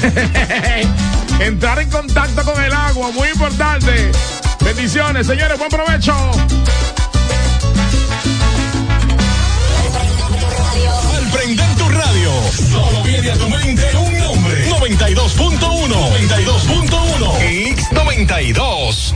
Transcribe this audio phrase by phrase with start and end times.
[1.40, 4.12] Entrar en contacto con el agua, muy importante.
[4.64, 6.14] Bendiciones, señores, buen provecho.
[11.14, 14.68] Al prender tu radio, solo viene a tu mente un nombre.
[14.70, 19.14] 92.1, 92.1, 92.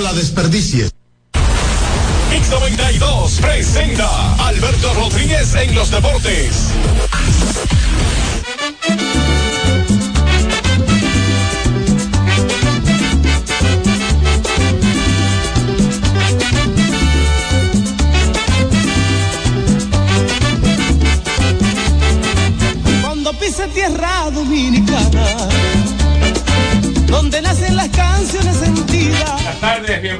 [0.00, 0.90] La desperdicies.
[2.30, 6.68] X92 presenta Alberto Rodríguez en los deportes.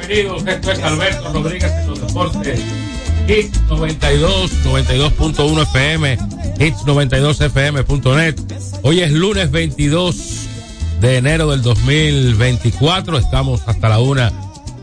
[0.07, 0.47] Bienvenidos.
[0.47, 2.61] Esto es Alberto Rodríguez en los deportes.
[3.29, 6.19] Hits 92, 92.1 FM,
[6.59, 8.37] hits92fm.net.
[8.83, 10.17] Hoy es lunes 22
[11.01, 13.19] de enero del 2024.
[13.19, 14.33] Estamos hasta la una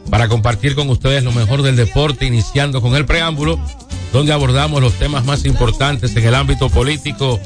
[0.09, 3.57] para compartir con ustedes lo mejor del deporte, iniciando con el preámbulo,
[4.11, 7.39] donde abordamos los temas más importantes en el ámbito político,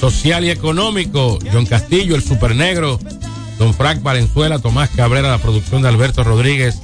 [0.00, 1.38] social y económico.
[1.52, 2.98] John Castillo, el supernegro,
[3.58, 6.80] Don Frank Valenzuela, Tomás Cabrera, la producción de Alberto Rodríguez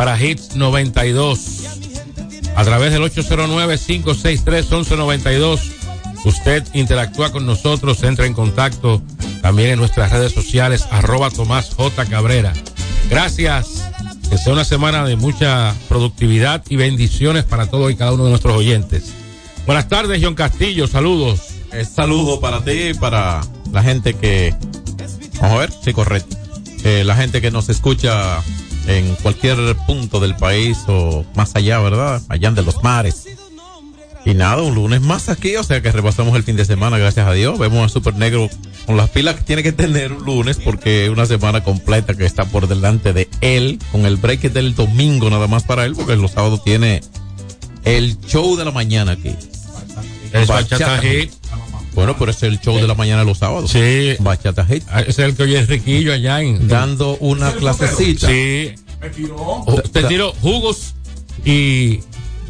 [0.00, 1.64] para Hits 92.
[2.56, 5.60] A través del 809-563-1192,
[6.24, 9.02] usted interactúa con nosotros, entra en contacto
[9.42, 12.06] también en nuestras redes sociales, arroba Tomás J.
[12.06, 12.54] Cabrera.
[13.10, 13.90] Gracias.
[14.30, 18.30] Que sea una semana de mucha productividad y bendiciones para todos y cada uno de
[18.30, 19.12] nuestros oyentes.
[19.66, 20.86] Buenas tardes, John Castillo.
[20.86, 21.40] Saludos.
[21.74, 24.54] Eh, saludo para ti y para la gente que.
[25.42, 26.38] Vamos a ver, sí, correcto.
[26.84, 28.42] Eh, la gente que nos escucha
[28.86, 32.22] en cualquier punto del país o más allá, ¿verdad?
[32.28, 33.26] Allá de los mares.
[34.24, 37.26] Y nada, un lunes más aquí, o sea que repasamos el fin de semana, gracias
[37.26, 37.58] a Dios.
[37.58, 38.50] Vemos a Super Negro
[38.84, 42.26] con las pilas que tiene que tener un lunes porque es una semana completa que
[42.26, 46.16] está por delante de él, con el break del domingo nada más para él, porque
[46.16, 47.00] los sábados tiene
[47.84, 49.34] el show de la mañana aquí.
[50.32, 51.39] Es Bachata Hit.
[51.94, 53.70] Bueno, pero ese es el show de la mañana los sábados.
[53.70, 54.14] Sí.
[54.20, 54.84] Bachata Hit.
[54.88, 56.68] Ah, es el que oye Riquillo allá en.
[56.68, 58.28] Dando una clasecita.
[58.28, 58.72] Sí.
[59.00, 60.94] Ju- Te tiro jugos
[61.44, 62.00] y,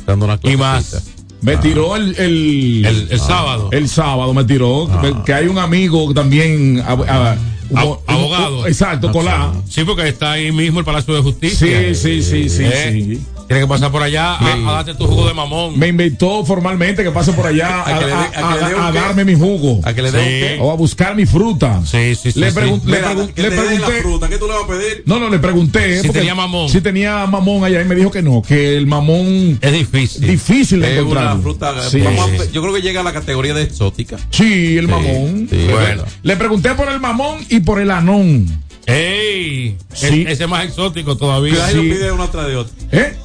[0.07, 0.59] Dando una y clasecita.
[0.65, 1.03] más.
[1.43, 3.71] Me tiró el, el, El, el sábado.
[3.73, 4.87] el sábado, me tiró.
[4.91, 5.23] Ah.
[5.25, 6.81] Que hay un amigo también.
[6.87, 7.37] a- a-
[7.71, 8.67] un- Ab- un- abogado.
[8.67, 9.53] exacto, Colá.
[9.69, 11.95] Sí, porque está ahí mismo el Palacio de Justicia.
[11.95, 13.21] Sí, sí, sí, sí, Eh, sí.
[13.50, 15.76] Tienes que pasar por allá a, Me- a darte tu jugo de mamón.
[15.76, 19.81] Me invitó formalmente que pase por allá a, darme mi jugo.
[19.82, 20.58] A que le dé qué.
[20.61, 21.81] O a buscar mi fruta.
[21.85, 22.38] Sí, sí, sí.
[22.38, 22.56] Le, sí.
[22.56, 24.02] pregun- le Mira, pregun- que le te dé la pregunté.
[24.02, 25.02] fruta, ¿qué tú le vas a pedir?
[25.05, 25.97] No, no, le pregunté.
[26.00, 26.69] Si porque tenía mamón.
[26.69, 30.29] Si tenía mamón allá y me dijo que no, que el mamón Es difícil.
[30.29, 31.41] difícil de encontrar.
[31.41, 31.91] fruta.
[31.91, 32.00] Sí.
[32.53, 34.17] yo creo que llega a la categoría de exótica.
[34.31, 35.49] Sí, el mamón.
[35.50, 36.05] sí, bueno.
[36.23, 38.46] Le pregunté por el mamón y por el anón.
[38.87, 39.76] ¡Ey!
[39.93, 40.23] Sí.
[40.23, 41.67] Es- ese es más exótico todavía.
[41.69, 41.79] Sí.
[41.81, 42.73] pide una tras de otra.
[42.93, 43.17] ¿Eh?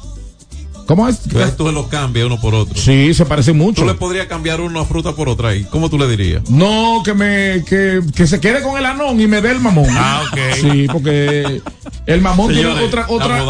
[0.86, 1.20] ¿Cómo es?
[1.24, 2.80] Entonces tú los cambias uno por otro.
[2.80, 3.82] Sí, se parece mucho.
[3.82, 5.54] Tú le podrías cambiar una fruta por otra.
[5.54, 6.48] ¿Y cómo tú le dirías?
[6.48, 9.86] No, que me que, que se quede con el anón y me dé el mamón.
[9.90, 10.38] Ah, ok.
[10.60, 11.60] Sí, porque
[12.06, 13.44] el mamón tiene otra otra.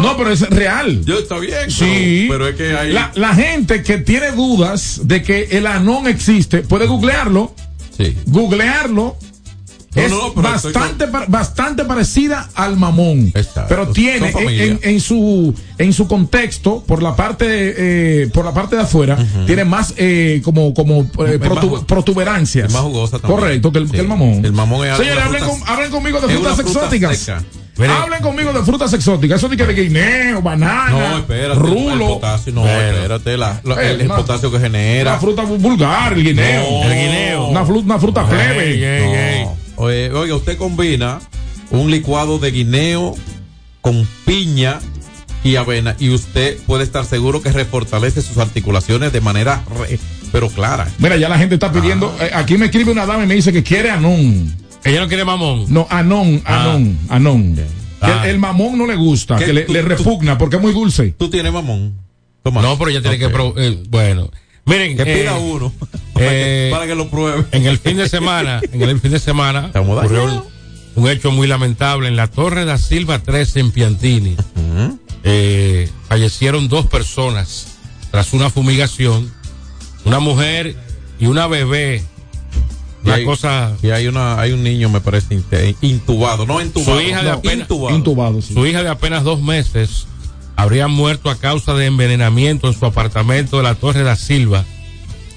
[0.00, 1.04] No, pero es real.
[1.04, 1.70] Yo está bien.
[1.70, 2.26] Sí.
[2.28, 2.92] Pero, pero es que hay.
[2.92, 7.54] La, la gente que tiene dudas de que el anón existe, puede googlearlo,
[7.96, 8.16] Sí.
[8.26, 9.16] googlearlo.
[9.94, 13.32] No, es no, bastante, bastante parecida al mamón.
[13.68, 18.76] Pero tiene en, en- su en su contexto, por la parte eh, por la parte
[18.76, 22.72] de afuera, tiene más eh, como, como eh, más protuberancias.
[22.72, 23.40] más jugosa también.
[23.40, 23.92] Correcto, que el, Sí.
[23.92, 24.44] que el mamón.
[24.44, 27.18] El mamón es Señores, hablen, fruta- con- hablen conmigo de frutas fruta exóticas.
[27.18, 27.42] seca.
[27.76, 29.38] Hablen conmigo de frutas exóticas.
[29.38, 31.52] Eso de que de guineo, banana, No, espérate.
[31.52, 32.06] El rulo.
[32.14, 33.36] potasio, no, espérate.
[33.36, 35.10] la- la- Eh, el, el una- potasio que genera.
[35.12, 36.62] Una fruta vulgar, el guineo.
[36.70, 36.84] No.
[36.84, 37.46] El guineo.
[37.48, 38.74] Una, fru- una fruta plebe.
[38.74, 39.46] Ey, ey, ey.
[39.76, 41.20] Oye, oiga, usted combina
[41.70, 43.16] un licuado de guineo
[43.80, 44.78] con piña
[45.42, 49.98] y avena y usted puede estar seguro que refortalece sus articulaciones de manera re-
[50.32, 50.88] pero clara.
[50.98, 52.14] Mira, ya la gente está pidiendo.
[52.20, 52.26] Ah.
[52.26, 54.54] eh, aquí me escribe una dama y me dice que quiere anón.
[54.84, 55.66] Ella no quiere mamón.
[55.68, 56.62] No, anón, Ah.
[56.62, 57.54] anón, anón.
[57.56, 57.62] Que
[58.00, 58.22] Ah.
[58.24, 60.72] el, el mamón no le gusta, que le, Tú- le tú- repugna porque es muy
[60.72, 61.14] dulce.
[61.18, 61.98] ¿Tú tienes mamón?
[62.42, 62.60] Toma.
[62.62, 63.24] No, pero ella tiene que.
[63.56, 64.30] Eh, bueno.
[64.66, 64.96] Miren.
[64.96, 65.72] Que eh, pida uno
[66.14, 67.44] para, eh, que, para que lo pruebe.
[67.52, 70.42] En el fin de semana, en el fin de semana, Estamos ocurrió un,
[71.04, 74.36] un hecho muy lamentable en la Torre da Silva 13 en Piantini.
[75.26, 77.66] Eh, fallecieron dos personas
[78.10, 79.32] tras una fumigación,
[80.04, 80.76] una mujer
[81.18, 82.02] y una bebé.
[83.02, 85.42] Y Una hay- cosa, Y hay una, hay un niño, me parece,
[85.82, 86.98] intubado, no entubado.
[87.00, 87.96] Su hija de no, apenas- intubado.
[87.96, 88.54] Intubado, sí.
[88.54, 90.06] su hija de apenas dos meses
[90.56, 94.64] habría muerto a causa de envenenamiento en su apartamento de la Torre da Silva,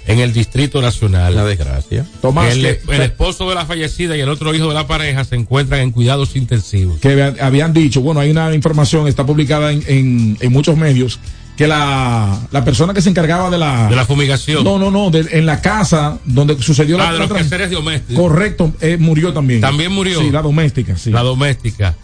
[0.06, 1.34] en el Distrito Nacional.
[1.34, 2.06] Una desgracia.
[2.22, 5.26] Tomás, el, que, el esposo de la fallecida y el otro hijo de la pareja
[5.26, 7.00] se encuentran en cuidados intensivos.
[7.00, 11.20] que habían- dicho, bueno, hay una información, está publicada en, en, en muchos medios,
[11.58, 13.90] que la, la persona que se encargaba de la...
[13.90, 14.64] De la fumigación.
[14.64, 17.06] no, no, no, de- en la casa donde sucedió la...
[17.10, 18.16] Ah, de la los trans- quehaceres domésticos.
[18.16, 19.60] Correcto, eh, murió también.
[19.60, 20.22] También murió.
[20.22, 21.10] Sí, la doméstica, sí.
[21.10, 21.96] La doméstica.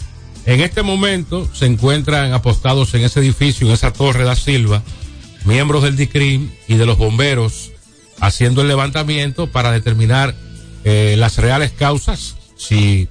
[0.46, 4.84] En este momento se encuentran apostados en ese edificio, en esa torre da Silva,
[5.46, 7.72] miembros del DICRIM y de los bomberos
[8.20, 10.36] haciendo el levantamiento para determinar
[10.84, 13.08] eh, las reales causas, si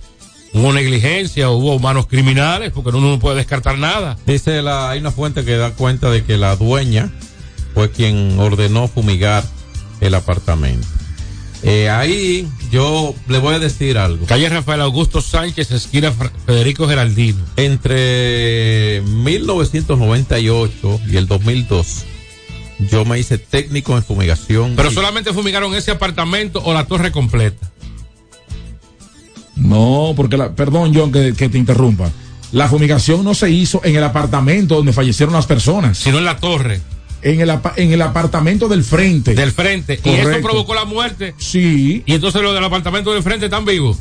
[0.53, 4.19] hubo negligencia o hubo manos criminales, porque uno no puede descartar nada.
[4.27, 7.11] Dice la, hay una fuente que da cuenta de que la dueña
[7.75, 9.45] fue quien ordenó fumigar
[10.01, 10.87] el apartamento.
[11.64, 14.26] Eh, ahí yo le voy a decir algo.
[14.26, 16.12] Calle Rafael Augusto Sánchez, esquina
[16.45, 17.38] Federico Geraldino.
[17.57, 22.04] Entre 1998 y el 2002,
[22.90, 24.75] yo me hice técnico en fumigación.
[24.75, 27.71] Pero y- solamente fumigaron ese apartamento o la torre completa.
[29.54, 32.11] No, porque la, perdón, John, que, que te interrumpa.
[32.52, 36.38] La fumigación no se hizo en el apartamento donde fallecieron las personas, sino en la
[36.38, 36.81] torre
[37.23, 39.35] en el, en el apartamento del frente.
[39.35, 40.00] del frente.
[40.05, 41.35] Y eso provocó la muerte.
[41.38, 43.99] Sí, Y entonces los del apartamento del frente están vivos.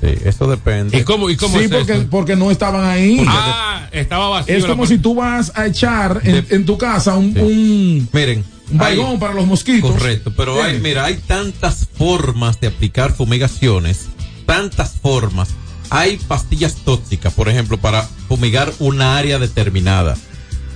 [0.00, 0.98] Sí, eso depende.
[0.98, 2.06] ¿Y cómo, y cómo sí, es porque, eso?
[2.10, 3.24] porque no estaban ahí.
[3.26, 4.56] Ah, estaba vacío.
[4.56, 7.40] es como si tú vas a echar en, De- en tu casa un, Sí.
[7.40, 9.92] un, Miren, un baigón para los mosquitos.
[9.92, 14.06] Correcto, pero hay, mira, hay tantas formas de aplicar fumigaciones,
[14.46, 15.50] tantas formas.
[15.90, 20.16] Hay pastillas tóxicas, por ejemplo, para fumigar una área determinada.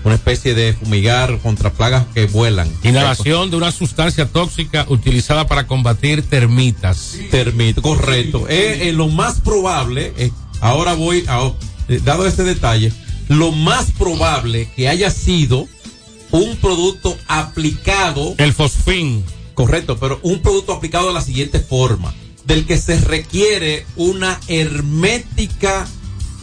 [0.04, 2.70] Una especie de fumigar contra plagas que vuelan.
[2.82, 7.16] Inhalación de una sustancia tóxica utilizada para combatir termitas.
[7.30, 8.46] Termito, correcto.
[8.48, 11.52] Eh, eh, lo más probable, eh, ahora voy, a,
[11.88, 12.92] eh, dado este detalle,
[13.28, 15.68] lo más probable que haya sido
[16.30, 19.24] un producto aplicado El fosfín.
[19.54, 22.14] Correcto, pero un producto aplicado de la siguiente forma,
[22.44, 25.86] del que se requiere una hermética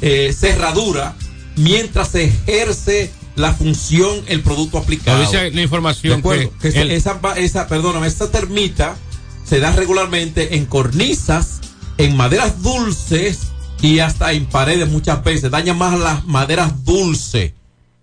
[0.02, 1.16] eh, cerradura
[1.56, 5.20] mientras se ejerce la función el producto aplicado.
[5.20, 8.96] dice la De información acuerdo, que, que el- esa, va- esa, perdóname, esa termita
[9.44, 11.60] se da regularmente en cornisas,
[11.98, 13.40] en maderas dulces
[13.82, 15.52] y hasta en paredes muchas veces.
[15.52, 17.54] Daña más las maderas dulces,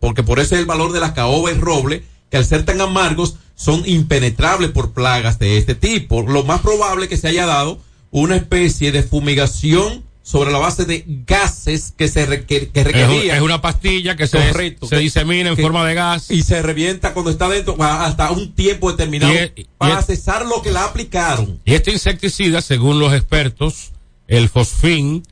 [0.00, 2.80] porque por eso es el valor de la caoba y roble, que al ser tan
[2.80, 6.22] amargos son impenetrables por plagas de este tipo.
[6.22, 7.78] Lo más probable que se haya dado
[8.10, 13.42] una especie de fumigación sobre la base de gases que se requer- que requerían es
[13.42, 14.86] una pastilla que se, Correcto.
[14.86, 16.30] se disemina en Que- forma de gas.
[16.30, 20.06] y se revienta cuando está dentro hasta un tiempo determinado Y es- y para es-
[20.06, 21.58] cesar lo que la aplicaron.
[21.64, 23.90] Y este insecticida, según los expertos,
[24.28, 25.24] el fosfín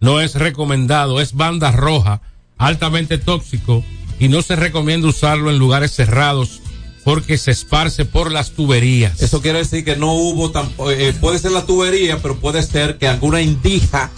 [0.00, 2.22] no es recomendado, es banda roja,
[2.56, 3.84] altamente tóxico
[4.18, 6.60] y no se recomienda usarlo en lugares cerrados
[7.04, 9.20] porque se esparce por las tuberías.
[9.22, 12.98] Eso quiere decir que no hubo tampoco, eh, puede ser la tubería, pero puede ser
[12.98, 14.10] que alguna indija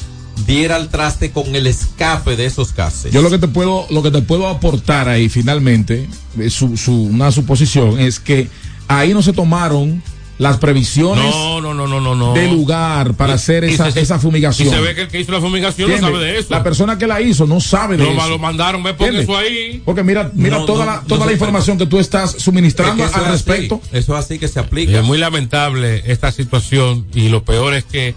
[0.46, 3.12] diera al traste con el escape de esos gases.
[3.12, 6.08] Yo lo que te puedo, lo que te puedo aportar ahí finalmente,
[6.38, 8.48] eh, su, su, una suposición, es que
[8.88, 10.02] ahí no se tomaron
[10.38, 12.32] las previsiones No, no, no, no, no, no.
[12.32, 14.70] de lugar para Y- hacer y esa, se- esa Y fumigación.
[14.70, 16.48] se ve que el que hizo la fumigación no sabe de eso.
[16.48, 18.28] La persona que la hizo no sabe de Lo, eso.
[18.30, 19.24] lo mandaron, ve, ¿Entiendes?
[19.24, 19.82] eso ahí.
[19.84, 23.04] Porque mira, mira No, toda no, la, no toda la información que tú estás suministrando
[23.04, 23.82] Es que eso al es así, respecto.
[23.92, 24.98] Eso es así que se Y aplica.
[25.00, 28.14] es muy lamentable esta situación y lo peor es que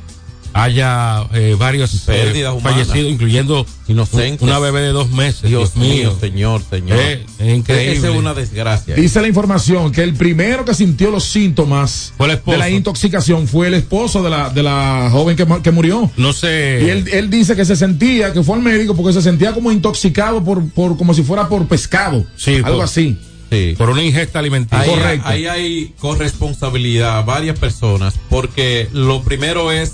[0.54, 2.88] haya eh, varios eh, Pérdidas humanas.
[2.88, 4.42] fallecidos, incluyendo Inocentes.
[4.42, 5.42] una bebé de dos meses.
[5.44, 6.18] Dios, Dios, mío, mío.
[6.20, 6.98] señor, señor.
[7.00, 7.98] Eh, es increíble.
[7.98, 8.96] Esa es una desgracia.
[8.96, 13.74] Dice la información que el primero que sintió los síntomas de la intoxicación fue el
[13.74, 16.10] esposo de la, de la joven que, que murió.
[16.18, 16.82] No sé.
[16.86, 19.72] Y él, él dice que se sentía, que fue al médico porque se sentía como
[19.72, 22.26] intoxicado por, por como si fuera por pescado.
[22.38, 23.18] Sí, algo por- así.
[23.52, 23.76] Sí.
[23.78, 24.80] por una ingesta alimenticia.
[24.82, 25.28] Ahí, Correcto.
[25.28, 29.94] ahí hay corresponsabilidad varias personas porque lo primero es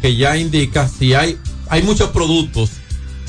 [0.00, 1.36] que ya indica si hay
[1.70, 2.70] hay muchos productos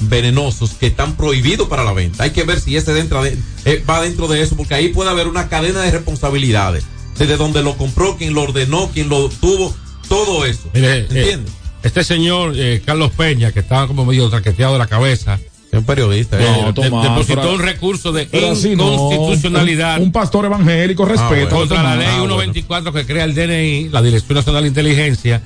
[0.01, 2.23] venenosos que están prohibidos para la venta.
[2.23, 5.09] Hay que ver si ese dentro de, eh, va dentro de eso porque ahí puede
[5.09, 6.85] haber una cadena de responsabilidades.
[7.17, 9.75] Desde donde lo compró, quien lo ordenó, quien lo tuvo,
[10.07, 10.69] todo eso.
[10.73, 11.51] Mire, eh, ¿Entiendes?
[11.83, 15.37] este señor eh, Carlos Peña, que estaba como medio traqueteado de la cabeza,
[15.69, 16.37] es un periodista.
[16.39, 16.65] No, eh.
[16.67, 18.53] de- Tomás, depositó pero- un recurso de no.
[18.53, 21.27] inconstitucionalidad Un, un pastor evangélico respeta.
[21.29, 21.49] bueno.
[21.49, 22.35] contra la ley Ah, bueno.
[22.35, 25.41] 124 que crea el DNI, la Dirección Nacional de Inteligencia,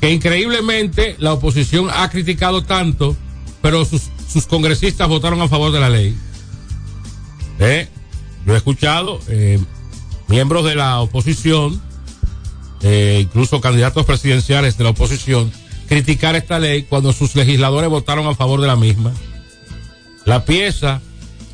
[0.00, 3.16] que increíblemente la oposición ha criticado tanto,
[3.62, 6.16] pero sus, sus congresistas votaron a favor de la ley.
[7.58, 7.88] ¿Eh?
[8.46, 9.58] Yo he escuchado eh,
[10.28, 11.80] miembros de la oposición,
[12.82, 15.50] eh, incluso candidatos presidenciales de la oposición,
[15.88, 19.12] criticar esta ley cuando sus legisladores votaron a favor de la misma.
[20.24, 21.00] La pieza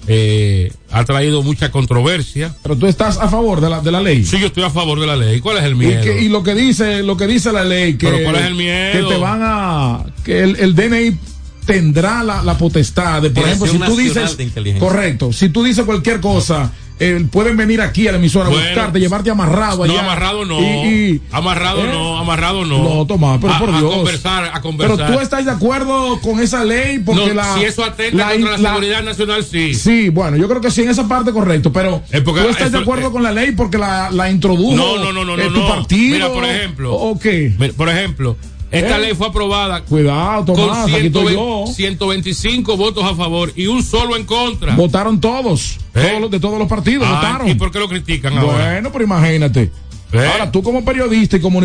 [0.07, 2.55] eh, ha traído mucha controversia.
[2.63, 4.25] Pero tú estás a favor de la, de la ley.
[4.25, 5.41] Sí, yo estoy a favor de la ley.
[5.41, 6.03] ¿Cuál es el Y, miedo?
[6.03, 8.55] que- y lo que dice lo que dice la ley que, Pero ¿cuál es el
[8.55, 9.09] miedo?
[9.09, 11.17] que te van a que el, el DNI
[11.67, 14.37] tendrá la, la potestad de por ejemplo si tú dices
[14.81, 19.01] correcto si tú dices cualquier cosa eh, pueden venir aquí a la emisora a buscarte
[19.01, 20.61] llevarte amarrado allá no, amarrado no.
[20.61, 20.65] y-
[21.15, 21.91] y- amarrado ¿Eh?
[21.93, 22.83] no, amarrado no.
[22.83, 23.95] No, Tomás, pero a, por a Dios.
[23.95, 25.13] conversar, a pero conversar.
[25.13, 28.51] tú estás de acuerdo con esa ley porque No, la si eso atenta la- contra
[28.53, 29.75] la, la- seguridad nacional, sí.
[29.75, 32.73] Sí, bueno, yo creo que sí en esa parte correcto, pero Es porque tú estás
[32.73, 35.53] de acuerdo con la ley porque la, la introdujo No, no, no, no, eh, no,
[35.53, 35.69] tu no.
[35.69, 36.15] partido.
[36.15, 36.95] Mira, por ejemplo.
[36.95, 37.53] ¿O qué?
[37.77, 38.37] Por ejemplo,
[38.73, 39.01] esta ¿Eh?
[39.01, 41.65] ley fue aprobada Cuidado, con Tomás, estoy 120 yo.
[41.73, 44.75] 125 votos a favor y un solo en contra.
[44.75, 46.07] Votaron todos, ¿Eh?
[46.09, 47.49] todos los- de todos los partidos, Ah, votaron.
[47.49, 48.73] ¿Y por qué lo critican ahora?
[48.73, 49.71] Bueno, pero imagínate.
[50.13, 50.29] ¿Eh?
[50.31, 51.61] Ahora, tú como periodista y como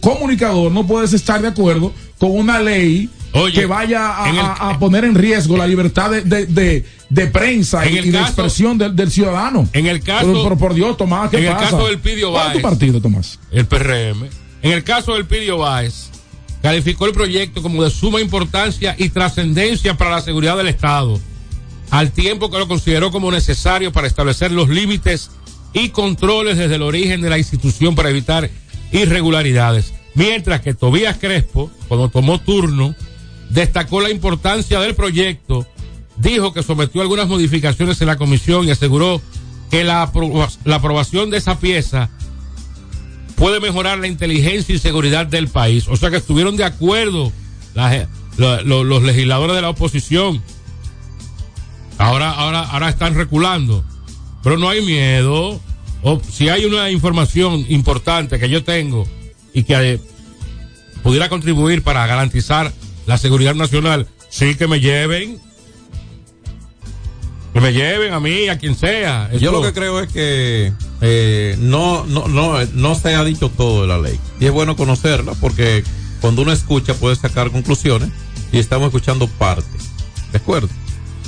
[0.00, 5.04] comunicador no puedes estar de acuerdo con una ley Oye, que vaya a, el- poner
[5.04, 8.78] en riesgo la libertad de, de, de- de prensa En y, y de caso- expresión
[8.78, 9.68] del, del ciudadano.
[9.72, 11.70] En el caso- Pero, pero por Dios, Tomás, ¿qué en el pasa?
[11.70, 12.62] caso del Pidio ¿Cuál es tu Báez?
[12.62, 13.38] partido, Tomás?
[13.52, 14.28] el PRM.
[14.62, 16.10] En el caso del Pidio Báez,
[16.64, 21.20] calificó el proyecto como de suma importancia y trascendencia para la seguridad del Estado,
[21.90, 25.30] al tiempo que lo consideró como necesario para establecer los límites
[25.74, 28.48] y controles desde el origen de la institución para evitar
[28.92, 29.92] irregularidades.
[30.14, 32.94] Mientras que Tobías Crespo, cuando tomó turno,
[33.50, 35.66] destacó la importancia del proyecto,
[36.16, 39.20] dijo que sometió algunas modificaciones en la comisión y aseguró
[39.70, 40.10] que la,
[40.64, 42.08] la aprobación de esa pieza
[43.36, 45.86] puede mejorar la inteligencia y seguridad del país.
[45.88, 47.32] O sea que estuvieron de acuerdo
[47.74, 50.42] la los legisladores de la oposición.
[51.98, 53.84] Ahora, ahora, ahora están reculando.
[54.42, 55.60] Pero no hay miedo.
[56.02, 59.06] O si hay una información importante que yo tengo
[59.54, 60.00] y que eh,
[61.02, 62.72] pudiera contribuir para garantizar
[63.06, 65.40] la seguridad nacional, sí que me lleven.
[67.54, 69.30] Que me lleven a mí, a quien sea.
[69.38, 70.72] Yo lo que creo es que
[71.06, 74.18] eh, no, no, no, no se ha dicho todo de la ley.
[74.40, 75.84] Y es bueno conocerla porque
[76.20, 78.08] cuando uno escucha puede sacar conclusiones
[78.52, 79.66] y estamos escuchando parte.
[80.32, 80.68] ¿De acuerdo?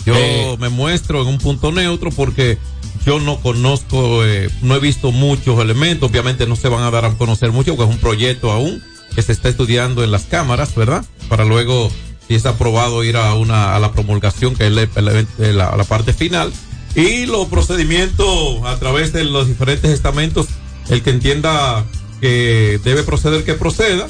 [0.07, 0.57] Yo Eh.
[0.59, 2.59] me muestro en un punto neutro porque
[3.05, 6.09] yo no conozco, eh, no he visto muchos elementos.
[6.11, 8.83] Obviamente no se van a dar a conocer mucho porque es un proyecto aún
[9.15, 11.05] que se está estudiando en las cámaras, ¿verdad?
[11.29, 11.91] Para luego,
[12.29, 15.85] si es aprobado, ir a una a la promulgación que es la, la- la- la
[15.85, 16.53] parte final
[16.97, 20.47] y los procedimientos a través de los diferentes estamentos,
[20.89, 21.85] el que entienda
[22.21, 24.07] que debe proceder, que proceda.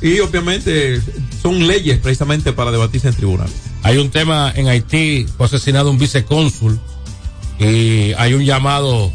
[0.00, 1.02] Y obviamente
[1.42, 3.54] son leyes precisamente para debatirse en tribunales.
[3.82, 6.80] Hay un tema en Haití, fue asesinado un vicecónsul
[7.58, 9.12] y hay un llamado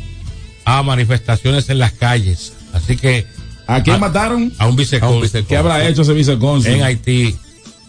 [0.64, 2.54] a manifestaciones en las calles.
[2.74, 3.26] Así que
[3.66, 4.54] ¿A quién a, mataron?
[4.60, 5.48] a un vicecónsul vicecónsul.
[5.48, 6.72] ¿Qué habrá hecho ese vicecónsul?
[6.72, 7.36] en Haití.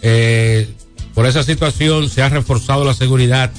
[0.00, 0.66] Eh,
[1.14, 3.52] por esa situación se ha reforzado la seguridad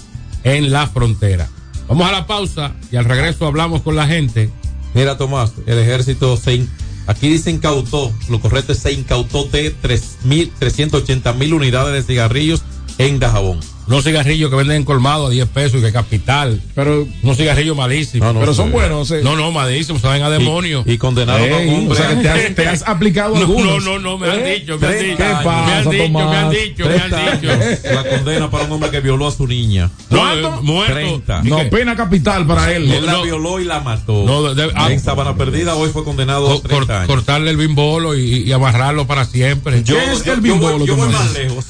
[0.44, 1.48] en la frontera.
[1.88, 4.50] Vamos a la pausa y al regreso hablamos con la gente.
[4.94, 6.65] Mira, Tomás, el ejército se,
[7.08, 12.63] Aquí dice incautó, lo correcto es se incautó de 3.380 mil unidades de cigarrillos
[12.98, 13.60] en Dajabón.
[13.88, 16.62] Unos cigarrillos que venden en colmado a 10 pesos y que capital.
[16.75, 18.27] Pero, Unos cigarrillos malísimos.
[18.27, 19.10] No, no pero son buenos.
[19.12, 19.22] eh.
[19.24, 20.84] No, no, malísimos, saben a demonio.
[20.86, 21.94] Y, y condenado a Ey, un hombre.
[21.94, 23.84] o sea, que te has, te has aplicado no, algunos.
[23.84, 25.24] no, no, no, me han dicho, me han dicho.
[25.24, 25.88] años.
[25.89, 27.94] ¿Qué me han dicho, me han dicho, me han dicho.
[27.94, 29.89] la condena para un hombre que violó a su niña.
[30.10, 30.48] ¿Cuánto?
[30.56, 30.94] eh, muerto.
[30.94, 31.41] 30.
[31.46, 31.65] ¿Y No, qué?
[31.65, 32.91] pena capital para él.
[32.91, 34.24] Él la violó y la mató.
[34.25, 37.08] No, de- ah, en Sabana Perdida hoy fue condenado a Co- 30 cor- años.
[37.08, 39.84] cortarle el bimbolo y, y amarrarlo para siempre.
[39.84, 41.65] Yo, ¿Qué es yo- el yo bimbolo, voy, yo voy más lejos.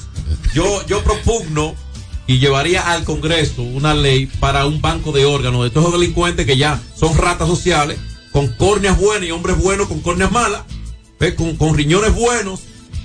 [0.54, 1.76] Yo, yo propugno
[2.28, 6.46] y llevaría al Congreso una ley para un banco de órganos de todos esos delincuentes
[6.46, 7.98] que ya son ratas sociales,
[8.32, 10.62] con córneas buenas y hombres buenos con córneas malas.
[11.36, 12.60] Con, con riñones buenos,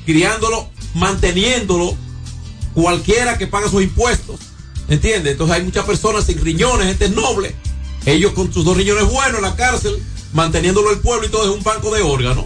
[0.04, 1.96] criándolo, manteniéndolo,
[2.74, 4.40] cualquiera que paga sus impuestos.
[4.88, 5.32] ¿Entiendes?
[5.32, 7.54] Entonces hay muchas personas sin riñones, gente noble.
[8.04, 9.96] Ellos con sus dos riñones buenos en la cárcel,
[10.32, 12.44] manteniéndolo el pueblo y todo es un banco de órganos.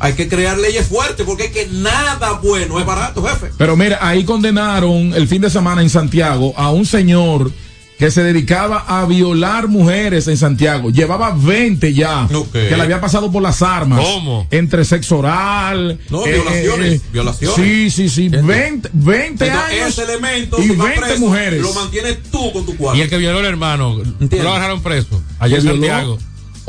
[0.00, 3.50] Hay que crear leyes fuertes porque es que nada bueno es barato, jefe.
[3.56, 7.50] Pero mira, ahí condenaron el fin de semana en Santiago a un señor
[7.98, 10.90] que se dedicaba a violar mujeres en Santiago.
[10.90, 12.28] Llevaba 20 ya.
[12.32, 12.52] Ok.
[12.52, 13.98] Que le había pasado por las armas.
[14.04, 14.46] ¿Cómo?
[14.52, 15.98] Entre sexo oral.
[16.08, 17.56] No, violaciones, violaciones.
[17.56, 18.26] Sí, sí, sí.
[18.26, 19.88] Ente- 20, 20 Entonces, años.
[19.98, 21.60] ese elemento y tú vas 20 preso, mujeres.
[21.60, 22.96] Lo mantienes tú con tu cuarto.
[22.98, 24.44] Y el que violó al hermano, ¿no Entiendo.
[24.44, 25.20] lo agarraron preso?
[25.40, 25.62] Allá en.
[25.64, 26.18] Santiago.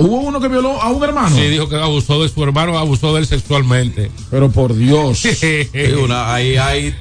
[0.02, 1.36] Hubo uno que violó a un hermano.
[1.36, 4.10] Sí, dijo que abusó de su hermano, abusó de él sexualmente.
[4.32, 5.20] Pero por Dios.
[5.40, 5.68] Sí,
[6.02, 6.96] una- ahí, ahí,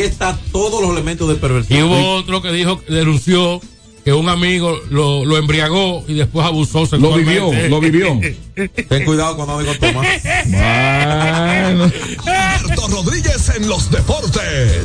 [0.00, 1.82] está todos los elementos de y perversión.
[1.84, 3.60] hubo otro que dijo, denunció
[4.04, 7.40] que un amigo lo, lo embriagó y después abusó Lo sexualmente.
[7.40, 8.20] vivió, lo vivió.
[8.88, 10.06] Ten cuidado cuando con Tomás.
[10.44, 11.90] Bueno.
[12.26, 14.84] Alberto Rodríguez en los deportes.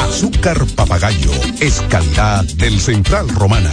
[0.00, 3.72] Azúcar papagayo es calidad del Central Romana.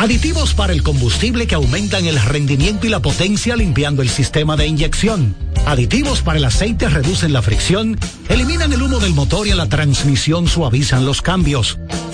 [0.00, 4.66] Aditivos para el combustible que aumentan el rendimiento y la potencia limpiando el sistema de
[4.66, 5.36] inyección.
[5.66, 7.98] Aditivos para el aceite reducen la fricción,
[8.30, 11.78] eliminan el humo del motor y en la transmisión suavizan los cambios.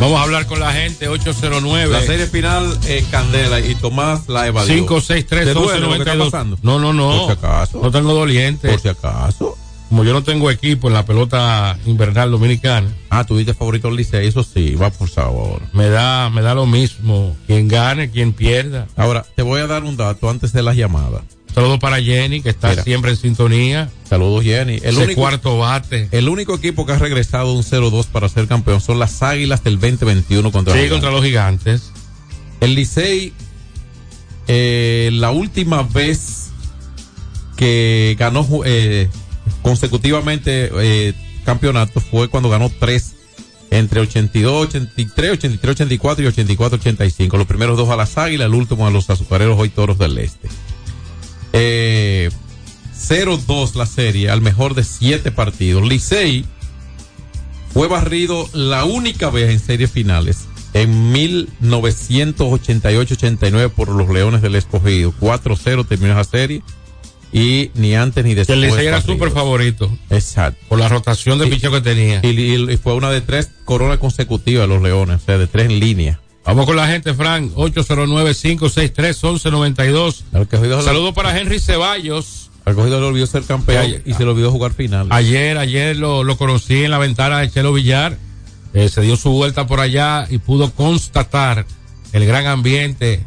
[0.00, 1.92] Vamos a hablar con la gente, 809.
[1.92, 4.72] La serie final, eh, Candela y Tomás la evadió.
[4.72, 6.30] 563 ¿Te duele lo que está 1192.
[6.30, 6.58] pasando?
[6.62, 7.26] No, no, no.
[7.26, 7.80] Por si acaso.
[7.82, 8.68] No tengo doliente.
[8.68, 9.56] Por si acaso.
[9.88, 12.88] Como yo no tengo equipo en la pelota invernal dominicana.
[13.10, 15.62] Ah, tú dices favorito Licey, eso sí, va por sabor.
[15.72, 17.34] Me da, me da lo mismo.
[17.46, 18.86] Quien gane, quien pierda.
[18.96, 21.22] Ahora, te voy a dar un dato antes de las llamadas.
[21.58, 22.84] Saludos para Jenny, que está Mira.
[22.84, 23.90] siempre en sintonía.
[24.08, 24.78] Saludos, Jenny.
[24.80, 26.08] El único, cuarto bate.
[26.12, 29.80] el único equipo que ha regresado un 0-2 para ser campeón son las Águilas del
[29.80, 31.90] 2021 contra Sí, los contra los gigantes.
[32.60, 33.32] El Licey,
[34.46, 36.50] eh, la última vez
[37.56, 39.08] que ganó eh,
[39.60, 41.12] consecutivamente eh,
[41.44, 43.16] campeonatos fue cuando ganó tres
[43.72, 47.36] entre 82, 83, 83, 84 y 84, 85.
[47.36, 50.48] Los primeros dos a las Águilas, el último a los Azucareros hoy Toros del Este.
[51.60, 52.30] Eh,
[53.08, 55.86] 0-2 la serie, al mejor de siete partidos.
[55.88, 56.44] Licey
[57.72, 65.12] fue barrido la única vez en series finales en 1988-89 por los Leones del Escogido.
[65.20, 66.62] 4-0 terminó esa serie
[67.32, 68.54] y ni antes ni después.
[68.56, 69.90] el Licey era súper favorito.
[70.10, 70.58] Exacto.
[70.68, 72.20] Por la rotación de Y- picheo que tenía.
[72.22, 75.46] Y, y- y fue una de tres coronas consecutivas de los Leones, o sea, de
[75.46, 76.20] tres en línea.
[76.44, 77.52] Vamos con la gente, Frank.
[77.54, 80.24] 809-563-1192.
[80.32, 82.50] Al Escogido- Saludos para Henry Ceballos.
[82.64, 85.06] Al Escogido le olvidó ser campeón y se le olvidó jugar final.
[85.10, 88.16] Ayer, ayer lo, lo conocí en la ventana de Chelo Villar.
[88.74, 91.64] Eh, se dio su vuelta por allá y pudo constatar
[92.12, 93.24] el gran ambiente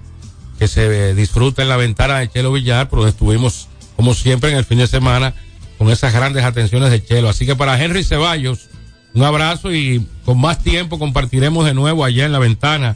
[0.60, 4.66] que se disfruta en la ventana de Chelo Villar, pero estuvimos, como siempre, en el
[4.66, 5.34] fin de semana
[5.80, 7.28] con esas grandes atenciones de Chelo.
[7.30, 8.70] Así que para Henry Ceballos,
[9.14, 12.96] un abrazo y con más tiempo compartiremos de nuevo allá en la ventana.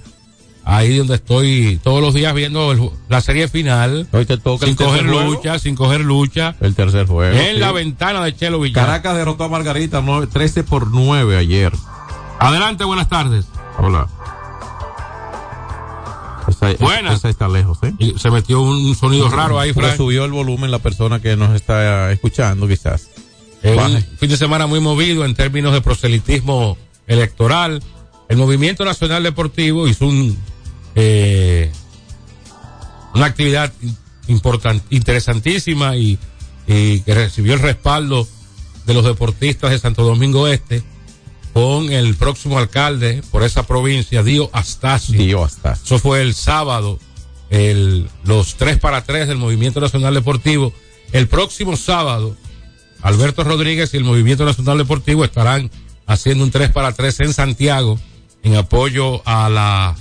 [0.67, 4.08] Ahí donde estoy todos los días viendo el- la serie final.
[4.12, 5.21] Hoy te toca sin el coger juego.
[5.21, 6.56] lucha, sin coger lucha.
[6.60, 7.38] El tercer juego.
[7.38, 7.60] En sí.
[7.60, 8.86] la ventana de Chelo Villar.
[8.86, 11.71] Caracas derrotó a Margarita nueve- 13 por 9 ayer.
[12.39, 13.45] Adelante, buenas tardes.
[13.78, 14.08] Hola.
[16.47, 17.15] Esa, Buenas.
[17.15, 17.93] esa está lejos, ¿eh?
[17.97, 19.97] Y se metió un sonido raro ahí, Frank.
[19.97, 23.10] subió el volumen la persona que nos está escuchando, quizás.
[23.65, 27.82] Un fin de semana muy movido en términos de proselitismo electoral.
[28.30, 30.38] El Movimiento Nacional Deportivo hizo un,
[30.95, 31.71] eh,
[33.13, 33.73] una actividad
[34.28, 36.19] important, interesantísima y,
[36.67, 38.28] y que recibió el respaldo
[38.86, 40.84] de los deportistas de Santo Domingo Este
[41.54, 45.17] con el próximo alcalde por esa provincia, Dio Astacio.
[45.17, 45.86] Dio Astacio.
[45.86, 46.99] Eso fue el sábado,
[47.49, 50.73] el, los tres para tres del Movimiento Nacional Deportivo.
[51.13, 52.36] El próximo sábado,
[53.06, 55.70] Alberto Rodríguez y el Movimiento Nacional Deportivo estarán
[56.08, 58.00] haciendo un 3 para 3 en Santiago
[58.41, 59.96] en apoyo a la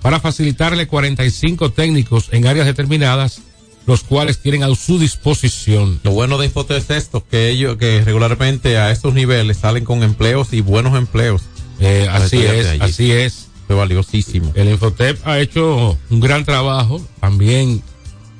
[0.03, 3.41] para facilitarle 45 técnicos en áreas determinadas,
[3.88, 5.98] los cuales tienen a su disposición.
[6.05, 10.03] Lo bueno de Infotec es esto, que ellos, que regularmente a estos niveles salen con
[10.03, 11.40] empleos y buenos empleos.
[11.81, 12.81] Eh, así es, allí.
[12.83, 13.46] así es.
[13.66, 14.53] Fue valiosísimo.
[14.55, 17.83] El Infotep ha hecho un gran trabajo, también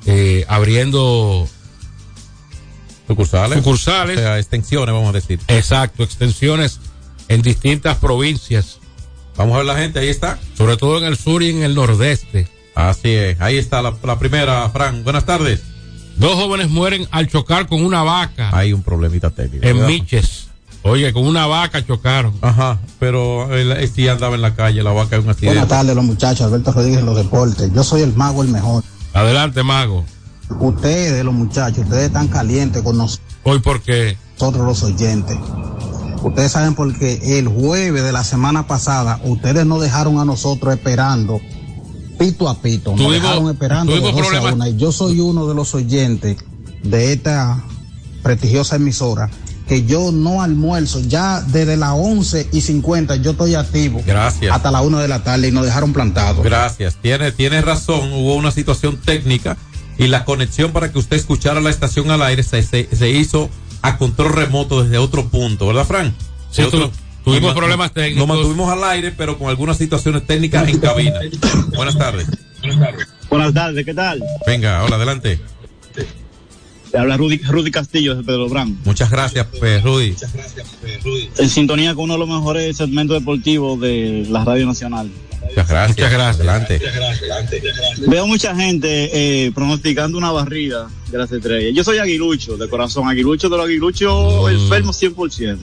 [0.05, 1.49] eh, abriendo
[3.07, 3.57] Sucursales.
[3.57, 4.17] sucursales.
[4.17, 5.39] O sea, extensiones, vamos a decir.
[5.47, 6.79] Exacto, extensiones
[7.27, 8.77] en distintas provincias,
[9.35, 10.37] Vamos a ver la gente, ahí está.
[10.55, 12.47] sobre todo en el sur y en el nordeste.
[12.79, 15.03] Así es, ahí está la, la primera, Fran.
[15.03, 15.61] Buenas tardes.
[16.15, 19.65] Dos jóvenes mueren al chocar con una vaca Hay un problemita técnico.
[19.65, 19.87] en ¿verdad?
[19.89, 20.47] Miches.
[20.83, 22.33] Oye, con una vaca chocaron.
[22.41, 25.55] Ajá, pero él, él sí andaba en la calle, la vaca es un accidente.
[25.59, 26.47] Buenas tardes, los muchachos.
[26.47, 27.69] Alberto Rodríguez, los deportes.
[27.73, 28.81] Yo soy el mago, el mejor.
[29.13, 30.05] Adelante, mago.
[30.57, 35.37] Ustedes, los muchachos, ustedes están calientes con nosotros, Hoy porque los oyentes.
[36.23, 41.41] Ustedes saben porque el jueves de la semana pasada, ustedes nos dejaron a nosotros esperando
[42.19, 42.95] pito a pito.
[42.95, 44.53] Nos dejaron esperando de tuvimos 12 a problemas.
[44.53, 44.69] una.
[44.69, 46.37] Y yo soy uno de los oyentes
[46.83, 47.63] de esta
[48.21, 49.29] prestigiosa emisora
[49.67, 50.99] que yo no almuerzo.
[51.01, 54.01] Ya desde las 11 y 50 yo estoy activo.
[54.05, 54.53] Gracias.
[54.55, 56.43] Hasta la 1 de la tarde y nos dejaron plantados.
[56.43, 59.57] Gracias, tiene, tiene razón, hubo una situación técnica
[59.97, 63.49] y la conexión para que usted escuchara la estación al aire se, se, se hizo
[63.81, 66.15] a control remoto desde otro punto, ¿verdad, Fran?
[66.51, 66.91] Sí, otro-
[67.29, 68.27] tuvimos problemas técnicos.
[68.27, 71.19] Nos mantuvimos al aire, pero con algunas situaciones técnicas en cabina.
[71.75, 72.27] Buenas tardes.
[73.29, 74.23] Buenas tardes, ¿qué tal?
[74.45, 75.39] Venga, hola, adelante.
[76.91, 78.79] Te habla Rudy, Rudy Castillo de Pedro Brán.
[78.83, 80.15] Muchas gracias, pues, Rudy.
[81.37, 85.11] En sintonía con uno de los mejores segmentos deportivos de la Radio Nacional.
[85.49, 85.97] Muchas gracias.
[85.97, 86.47] Muchas gracias.
[86.47, 86.81] Adelante.
[88.07, 89.09] Veo mucha gente
[89.45, 91.73] eh, pronosticando una barrida de las estrellas.
[91.75, 95.57] Yo soy aguilucho, de corazón, aguilucho de los aguiluchos, enfermo 100%.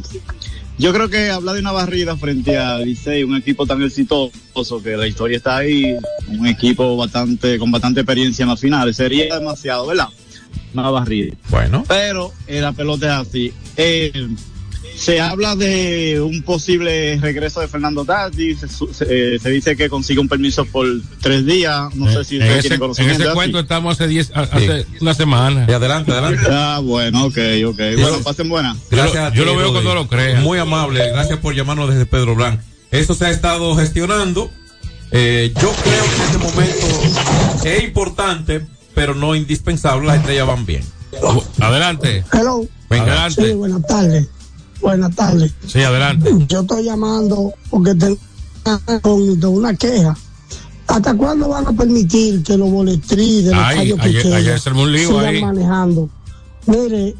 [0.78, 4.96] Yo creo que hablar de una barrida frente a Licey, un equipo tan exitoso que
[4.96, 5.96] la historia está ahí,
[6.28, 10.08] un equipo bastante con bastante experiencia en las finales, sería demasiado, ¿verdad?
[10.74, 11.34] Una barrida.
[11.48, 11.82] Bueno.
[11.88, 13.52] Pero eh, la pelota es así.
[13.78, 14.28] Eh,
[14.96, 18.66] se habla de un posible regreso de Fernando Tati, se,
[19.08, 20.86] eh, se dice que consigue un permiso por
[21.20, 24.08] tres días, no sé si en usted ese, tiene en ese ¿es cuento estamos hace,
[24.08, 25.66] diez, a- hace una semana.
[25.68, 26.42] Y adelante, adelante.
[26.50, 27.76] Ah, bueno, ok, ok.
[28.00, 28.76] Bueno, pasen buenas.
[28.90, 29.16] Gracias.
[29.32, 30.40] a yo ti, lo veo cuando lo crea.
[30.40, 31.06] Muy amable.
[31.10, 32.60] Gracias por llamarnos desde Pedro Blanc.
[32.90, 34.50] Eso se ha estado gestionando.
[35.12, 40.06] Eh, yo creo que en este momento es importante, pero no indispensable.
[40.06, 40.82] Las estrellas van bien.
[41.60, 42.24] Adelante.
[42.32, 42.66] Hello.
[42.88, 43.04] Venga.
[43.12, 43.46] Adelante.
[43.48, 44.28] Sí, buenas tardes.
[44.80, 45.52] Buenas tardes.
[45.66, 46.30] Sí, adelante.
[46.48, 48.18] Yo estoy llamando porque tengo
[49.36, 50.16] de una queja.
[50.86, 55.08] ¿Hasta cuándo van a permitir que los boletrí de los Ay, ayer- ayer un lío
[55.08, 55.40] sigan ahí.
[55.40, 56.08] manejando?
[56.66, 57.14] Mire, eh,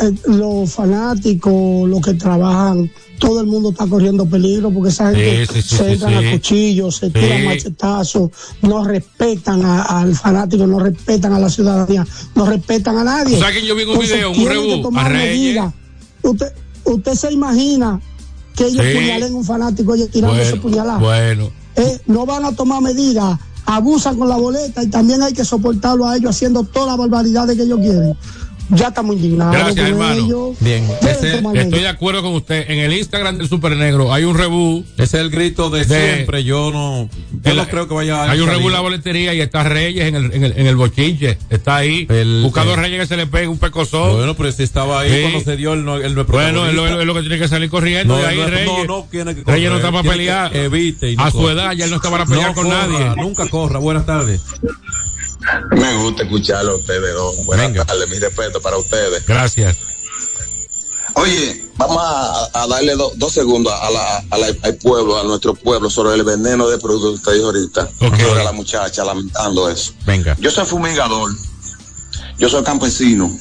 [0.00, 5.46] eh, los fanáticos, los que trabajan, todo el mundo está corriendo peligro porque esa gente
[5.46, 8.30] Sí, sí, sí, se sí, entran a cuchillos, se tiran machetazos,
[8.62, 13.34] no respetan a- al fanático, no respetan a la ciudadanía, no respetan a nadie.
[13.36, 15.62] ¿Tú sabes que yo vi un Entonces, video, un rebú, a Reyes?
[16.22, 16.52] Usted,
[16.86, 18.00] usted se imagina
[18.54, 18.94] que ellos Sí.
[18.94, 20.98] puñalen a un fanático, ellos tirando ese Bueno, puñalada.
[20.98, 21.50] bueno.
[21.76, 26.06] Eh, no van a tomar medidas, abusan con la boleta y también hay que soportarlo
[26.06, 28.16] a ellos haciendo todas las barbaridades que ellos quieren.
[28.70, 29.54] Ya estamos indignados.
[29.54, 30.24] Gracias, con hermano.
[30.26, 30.56] ellos.
[30.60, 30.84] Bien.
[31.02, 32.68] Ese- Estoy de acuerdo con usted.
[32.68, 34.84] En el Instagram del Super Negro hay un rebú.
[34.94, 36.42] Ese es el grito de, De- siempre.
[36.42, 37.08] Yo no,
[37.44, 39.62] yo El- no creo que vaya a Hay un rebú en la boletería y está
[39.62, 41.38] Reyes en el, en el, en el bochinche.
[41.48, 42.06] Está ahí.
[42.10, 44.16] El- buscando a el- Reyes que se le pegue un pecozón.
[44.16, 45.20] Bueno, pero si estaba ahí Sí.
[45.22, 47.00] cuando se dio el no, el no es Bueno, es lo, protagonista.
[47.00, 48.14] es lo que tiene que salir corriendo.
[48.16, 48.66] No, de ahí no, Reyes.
[48.66, 50.56] no, no tiene que Reyes no está para tiene pelear.
[50.56, 52.86] evite y no a su edad ya él no está para pelear No con corra,
[52.88, 53.22] nadie.
[53.22, 53.78] Nunca corra.
[53.78, 54.40] Buenas tardes.
[55.76, 57.44] Me gusta escucharlo a ustedes dos.
[57.46, 57.84] Buenas Venga.
[57.84, 59.24] tardes, mi respeto para ustedes.
[59.26, 59.76] Gracias.
[61.14, 65.24] Oye, vamos a, a darle do- dos segundos a la- a la- al pueblo, a
[65.24, 67.88] nuestro pueblo, sobre el veneno de productos que usted dijo ahorita.
[68.06, 68.20] Ok.
[68.28, 69.92] Sobre la muchacha, lamentando eso.
[70.04, 70.36] Venga.
[70.38, 71.30] Yo soy fumigador.
[72.38, 73.34] Yo soy campesino.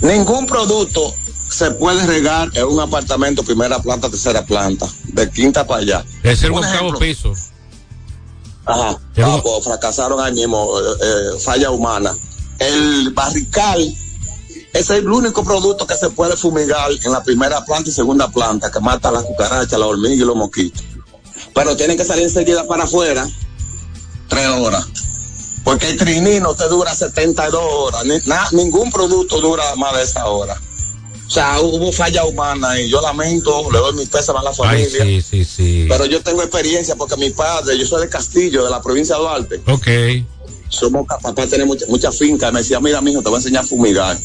[0.00, 1.12] Ningún producto
[1.50, 6.04] se puede regar en un apartamento primera planta, tercera planta, de quinta para allá.
[6.22, 7.32] Es el Un octavo piso.
[8.64, 8.96] Ajá.
[9.24, 12.14] Ah, pues, fracasaron ahí mismo, eh, eh, falla humana.
[12.58, 13.80] El barrical
[14.72, 18.28] ese es el único producto que se puede fumigar en la primera planta y segunda
[18.28, 20.82] planta, que mata las cucarachas, las hormigas y los mosquitos.
[21.54, 23.28] Pero tienen que salir enseguida para afuera
[24.28, 24.86] tres horas.
[25.62, 28.04] Porque el trinino te dura 72 horas.
[28.06, 30.58] Ni- na- ningún producto dura más de esa hora.
[31.32, 34.54] O sea, hubo falla humana y yo lamento, le doy mi pésame a la Ay,
[34.54, 35.02] familia.
[35.02, 35.86] sí, sí, sí.
[35.88, 39.22] Pero yo tengo experiencia porque mi padre, yo soy de Castillo, de la provincia de
[39.22, 39.62] Duarte.
[39.66, 39.88] Ok.
[40.68, 42.52] Somos papá tiene mucha, mucha finca.
[42.52, 44.18] Me decía, mira, mijo, te voy a enseñar a fumigar.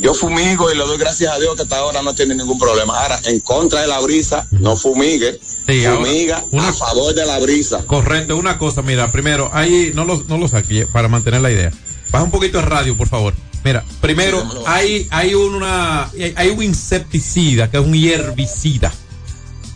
[0.00, 3.00] Yo fumigo y le doy gracias a Dios que hasta ahora no tiene ningún problema.
[3.00, 5.38] Ahora, en contra de la brisa, no fumigue.
[5.68, 7.84] Sí, fumiga a favor de la brisa.
[7.86, 11.72] Correcto, una cosa, mira, primero, ahí no lo, no lo saque para mantener la idea.
[12.10, 13.34] Baja un poquito el radio, por favor.
[13.64, 18.92] Mira, primero, hay, hay una, hay- un insecticida que es un herbicida.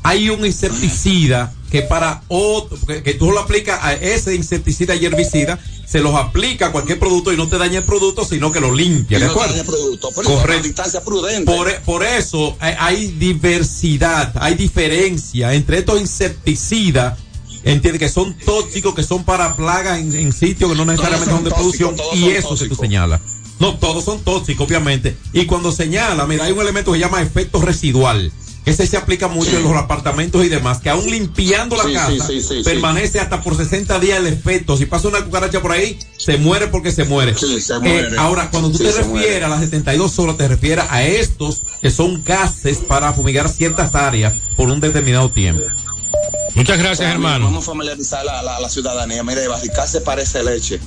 [0.05, 5.05] Hay un insecticida que para otro, que, que tú lo aplicas a ese insecticida y
[5.07, 8.61] herbicida, se los aplica a cualquier producto y no te daña el producto, sino que
[8.61, 9.65] lo limpia, ¿de no acuerdo?
[9.65, 10.43] producto, Correcto.
[10.53, 11.45] con distancia prudente.
[11.53, 17.19] Por, por eso hay, hay diversidad, hay diferencia entre estos insecticidas,
[17.65, 21.37] entiende que son tóxicos, que son para plagas en, en sitios que no necesariamente son
[21.37, 23.21] son de tóxicos, producción, y eso que tú señalas.
[23.61, 25.17] No, todos son tóxicos, obviamente.
[25.33, 28.33] Y cuando señala, mira, hay un elemento que se llama efecto residual.
[28.65, 32.29] Ese se aplica mucho en los apartamentos y demás, que aún limpiando la Sí, casa,
[32.29, 34.77] sí, permanece hasta por 60 días el efecto.
[34.77, 37.35] Si pasa una cucaracha por ahí, se muere porque se muere.
[37.37, 41.03] Se Eh, ahora, cuando tú te se refieres a las 72 horas, te refieres a
[41.03, 45.65] estos que son gases para fumigar ciertas áreas por un determinado tiempo.
[46.55, 47.47] Muchas gracias, hermano.
[47.47, 49.23] Vamos a familiarizar a la, a la ciudadanía.
[49.23, 50.79] Mire, barricar se parece leche.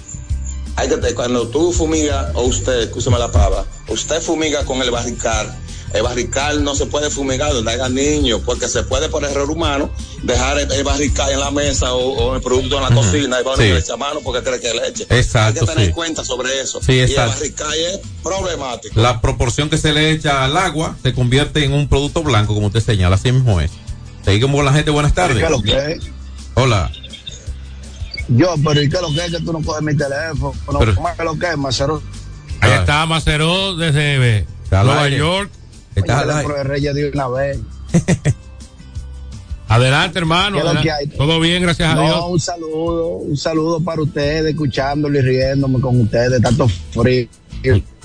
[0.77, 5.63] Hay que, cuando tú fumigas, o usted, escúcheme la palabra, usted fumiga con el barricar.
[5.93, 9.89] El barrical no se puede fumigar donde haya niños, porque se puede por error humano
[10.23, 13.43] dejar el, el barrical en la mesa o, o el producto en la cocina y
[13.45, 13.63] va a Sí.
[13.63, 15.03] le echa mano porque cree que es leche.
[15.09, 15.89] Exacto, Hay que tener sí.
[15.89, 16.81] en cuenta sobre eso.
[16.85, 17.31] Sí, y el exacto.
[17.35, 18.99] barrical es problemático.
[18.99, 22.67] La proporción que se le echa al agua se convierte en un producto blanco, como
[22.67, 23.71] usted señala, así mismo es.
[24.25, 25.37] Seguimos con la gente, buenas tardes.
[25.37, 26.09] ¿Qué es lo que es?
[26.55, 26.91] Hola.
[28.27, 30.53] Yo, pero ¿y qué es lo que es que tú no coges mi teléfono?
[30.79, 32.01] Pero- ¿Cómo es que lo que es, Macero?
[32.61, 35.17] Ahí está Macero desde eh, Nueva aire.
[35.17, 35.51] York.
[35.93, 37.59] Teléfono de Reyes de una vez.
[39.67, 40.57] Adelante, hermano.
[40.57, 41.13] ¿Qué es lo que adelante.
[41.13, 41.17] hay?
[41.17, 42.23] Todo bien, gracias a no, Dios.
[42.29, 47.27] un saludo, un saludo para ustedes, escuchándolo y riéndome con ustedes, tanto frío.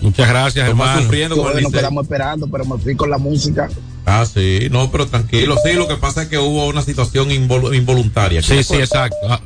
[0.00, 1.02] Muchas gracias, Estamos hermano.
[1.02, 3.68] sufriendo con nos quedamos esperando, pero me fui con la música.
[4.06, 5.56] Ah, sí, no, pero tranquilo.
[5.64, 8.42] Sí, lo que pasa es que hubo una situación invol- involuntaria.
[8.42, 9.16] Sí, sí, exacto.
[9.28, 9.40] Ah,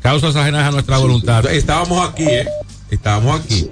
[0.00, 1.44] Causas ajenas a nuestra voluntad.
[1.46, 2.48] Estábamos aquí, ¿eh?
[2.90, 3.68] Estábamos aquí.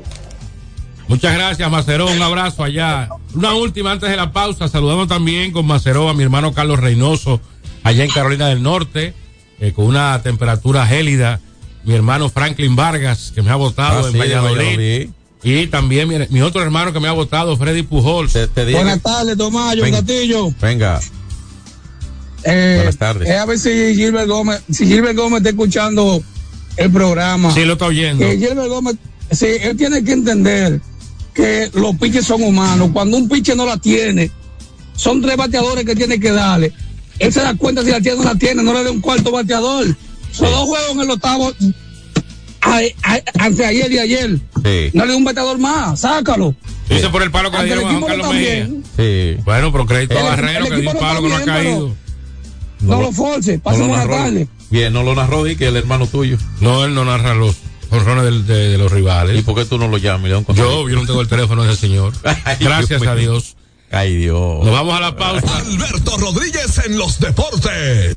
[1.09, 2.07] Muchas gracias, Macero.
[2.07, 3.09] Un abrazo allá.
[3.35, 4.69] Una última antes de la pausa.
[4.69, 7.41] Saludamos también con Macero a mi hermano Carlos Reynoso,
[7.83, 9.15] allá en Carolina del Norte,
[9.59, 11.41] eh, con una temperatura gélida.
[11.85, 14.19] Mi hermano Franklin Vargas, que me ha votado Ah, en sí.
[14.19, 15.09] Valladolid.
[15.43, 18.33] Y también mi, mi otro hermano que me ha votado, Freddy Pujols.
[18.55, 19.99] Buenas tardes, Tomás, John Venga.
[19.99, 20.53] Castillo.
[20.61, 21.01] Venga.
[22.45, 23.29] Eh, Buenas tardes.
[23.29, 26.23] Es a ver si Gilbert Gómez, si Gilbert Gómez está escuchando
[26.77, 27.53] el programa.
[27.53, 28.25] Sí, lo está oyendo.
[28.25, 28.97] Que Gilbert Gómez,
[29.31, 30.81] sí, él tiene que entender
[31.35, 32.91] que los pitches son humanos.
[32.93, 34.31] Cuando un pitcher no la tiene,
[34.95, 36.73] son tres bateadores que tiene que darle.
[37.19, 39.01] Él se da cuenta si la tiene o no la tiene, no le dé un
[39.01, 39.87] cuarto bateador.
[40.33, 41.53] Son dos juegos en el octavo,
[42.61, 44.41] a- a- ante ayer y ayer.
[44.65, 44.91] Sí.
[44.95, 46.55] No le dé un bateador más, sácalo.
[46.89, 48.69] Dice por el palo que le Aunque a Juan no Carlos Mejía.
[48.97, 49.37] Sí.
[49.45, 51.95] Bueno, pero crédito a Barrero el que dio un palo que no ha caído.
[52.81, 54.15] No, lo force, No pase buena narró.
[54.17, 54.49] tarde.
[54.71, 56.37] Bien, no lo narró y que el hermano tuyo.
[56.61, 57.57] No, él no narra los
[57.91, 59.39] jorrones del- de, de los rivales.
[59.39, 60.31] ¿Y por qué tú no lo llamas?
[60.31, 62.13] Yo, yo no tengo el teléfono de ese señor.
[62.45, 63.15] Ay, Gracias Dios a.
[63.17, 63.57] Dios.
[63.91, 64.65] Ay, Dios.
[64.65, 65.57] Nos vamos a la pausa.
[65.59, 68.17] Alberto Rodríguez en los deportes.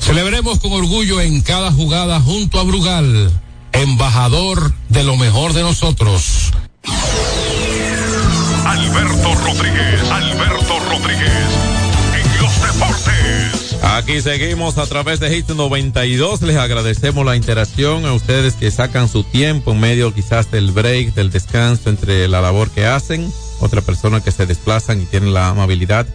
[0.00, 3.30] Celebremos con orgullo en cada jugada junto a Brugal,
[3.72, 6.50] embajador de lo mejor de nosotros.
[8.64, 11.30] Alberto Rodríguez, Alberto Rodríguez,
[12.14, 13.76] en los deportes.
[13.82, 16.42] Aquí seguimos a través de Hit 92.
[16.42, 21.14] Les agradecemos la interacción a ustedes que sacan su tiempo en medio quizás del break,
[21.14, 23.32] del descanso entre la labor que hacen.
[23.60, 26.06] Otra persona que se desplazan y tienen la amabilidad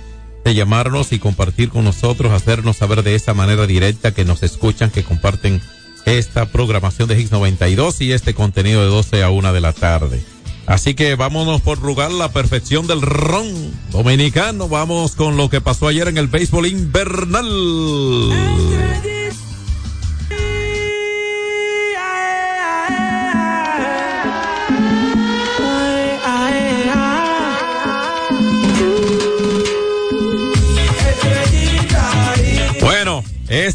[0.45, 4.91] de llamarnos y compartir con nosotros, hacernos saber de esa manera directa que nos escuchan,
[4.91, 5.59] que comparten
[6.05, 10.23] esta programación de Hits 92 y este contenido de 12 a 1 de la tarde.
[10.67, 13.47] Así que vámonos por rugar la perfección del ron
[13.91, 14.69] dominicano.
[14.69, 17.49] Vamos con lo que pasó ayer en el béisbol invernal.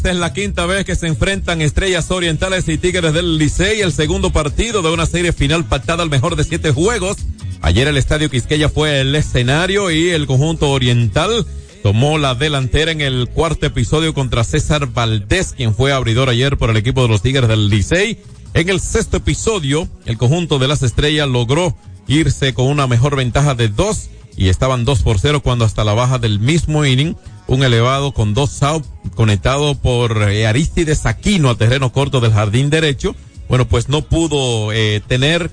[0.01, 3.93] Esta es la quinta vez que se enfrentan Estrellas Orientales y Tigres del Licey, el
[3.93, 7.17] segundo partido de una serie final pactada al mejor de siete juegos.
[7.61, 11.45] Ayer el Estadio Quisqueya fue el escenario y el conjunto oriental
[11.83, 16.71] tomó la delantera en el cuarto episodio contra César Valdés, quien fue abridor ayer por
[16.71, 18.17] el equipo de los Tigres del Licey.
[18.55, 21.77] En el sexto episodio, el conjunto de las estrellas logró
[22.07, 25.93] irse con una mejor ventaja de dos y estaban dos por cero cuando hasta la
[25.93, 27.15] baja del mismo inning,
[27.47, 32.69] un elevado con dos out conectado por eh, Aristides Aquino a terreno corto del jardín
[32.69, 33.15] derecho.
[33.49, 35.51] Bueno, pues no pudo eh, tener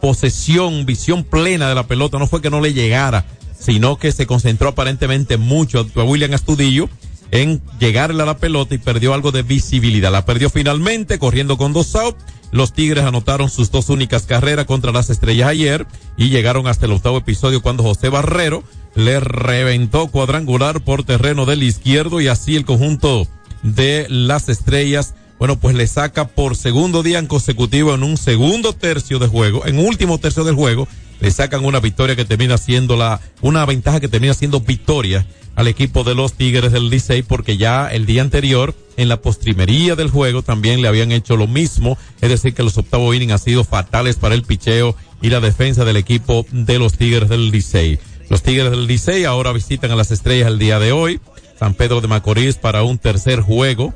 [0.00, 2.18] posesión, visión plena de la pelota.
[2.18, 3.26] No fue que no le llegara,
[3.58, 6.88] sino que se concentró aparentemente mucho a William Astudillo
[7.32, 10.12] en llegarle a la pelota y perdió algo de visibilidad.
[10.12, 12.22] La perdió finalmente, corriendo con dos outs.
[12.52, 15.86] Los Tigres anotaron sus dos únicas carreras contra las estrellas ayer
[16.16, 18.62] y llegaron hasta el octavo episodio cuando José Barrero
[18.94, 23.26] le reventó cuadrangular por terreno del izquierdo y así el conjunto
[23.62, 28.72] de las estrellas, bueno, pues le saca por segundo día en consecutivo en un segundo
[28.72, 30.88] tercio de juego, en último tercio del juego,
[31.20, 35.68] le sacan una victoria que termina siendo la, una ventaja que termina siendo victoria al
[35.68, 40.10] equipo de los Tigres del Licey porque ya el día anterior en la postrimería del
[40.10, 43.64] juego también le habían hecho lo mismo, es decir que los octavos innings han sido
[43.64, 47.98] fatales para el picheo y la defensa del equipo de los Tigres del Licey.
[48.28, 51.20] Los Tigres del Licey ahora visitan a las estrellas el día de hoy,
[51.58, 53.94] San Pedro de Macorís para un tercer juego,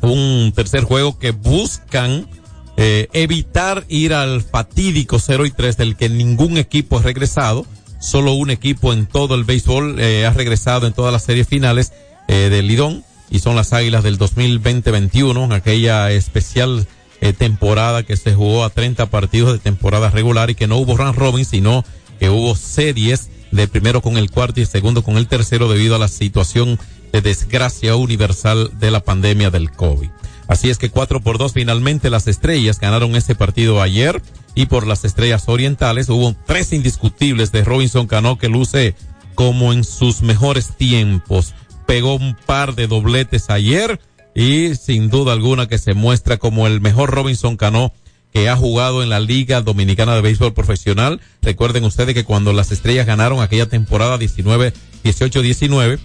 [0.00, 2.28] un tercer juego que buscan
[2.76, 7.66] eh, evitar ir al fatídico 0 y 3 del que ningún equipo ha regresado
[8.04, 11.92] solo un equipo en todo el béisbol eh, ha regresado en todas las series finales
[12.28, 16.86] eh, del Lidón y son las Águilas del 2020-21, aquella especial
[17.20, 20.96] eh, temporada que se jugó a 30 partidos de temporada regular y que no hubo
[20.96, 21.84] round robin, sino
[22.20, 25.98] que hubo series de primero con el cuarto y segundo con el tercero debido a
[25.98, 26.78] la situación
[27.12, 30.10] de desgracia universal de la pandemia del COVID.
[30.46, 34.20] Así es que cuatro por dos finalmente las estrellas ganaron ese partido ayer
[34.54, 38.94] y por las estrellas orientales hubo tres indiscutibles de Robinson Cano que luce
[39.34, 41.54] como en sus mejores tiempos.
[41.86, 44.00] Pegó un par de dobletes ayer
[44.34, 47.92] y sin duda alguna que se muestra como el mejor Robinson Cano
[48.32, 51.20] que ha jugado en la Liga Dominicana de Béisbol Profesional.
[51.40, 54.72] Recuerden ustedes que cuando las estrellas ganaron aquella temporada 19,
[55.04, 55.98] 18, 19,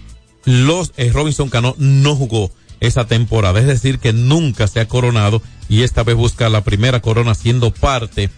[0.44, 3.60] los eh, Robinson Cano no jugó esa temporada.
[3.60, 7.72] Es decir, que nunca se ha coronado y esta vez busca la primera corona siendo
[7.72, 8.30] parte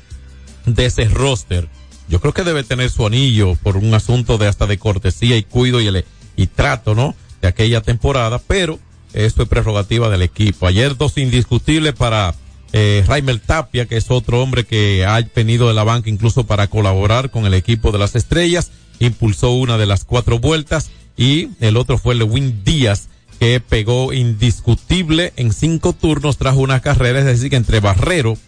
[0.66, 1.68] de ese roster.
[2.09, 5.45] Yo creo que debe tener su anillo por un asunto de hasta de cortesía y
[5.45, 6.05] cuido y, el,
[6.36, 7.14] y trato, ¿no?
[7.40, 8.78] De aquella temporada, pero
[9.12, 10.66] esto es prerrogativa del equipo.
[10.66, 12.34] Ayer dos indiscutibles para
[12.72, 16.68] eh, Raimel Tapia, que es otro hombre que ha venido de la banca incluso para
[16.68, 21.76] colaborar con el equipo de las estrellas, impulsó una de las cuatro vueltas y el
[21.76, 23.09] otro fue Lewin Díaz,
[23.43, 28.38] que pegó indiscutible en cinco turnos, trajo una carrera, es decir, que entre Barrero,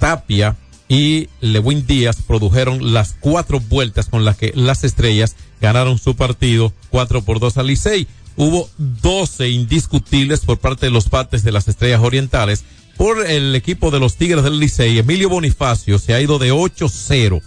[0.00, 0.56] Tapia
[0.88, 6.72] y Lewin Díaz produjeron las cuatro vueltas con las que las estrellas ganaron su partido
[6.90, 8.08] cuatro por dos al Licey.
[8.34, 12.64] Hubo 12 indiscutibles por parte de los pates de las estrellas orientales
[12.96, 17.40] por el equipo de los Tigres del Licey, Emilio Bonifacio se ha ido de 8-0.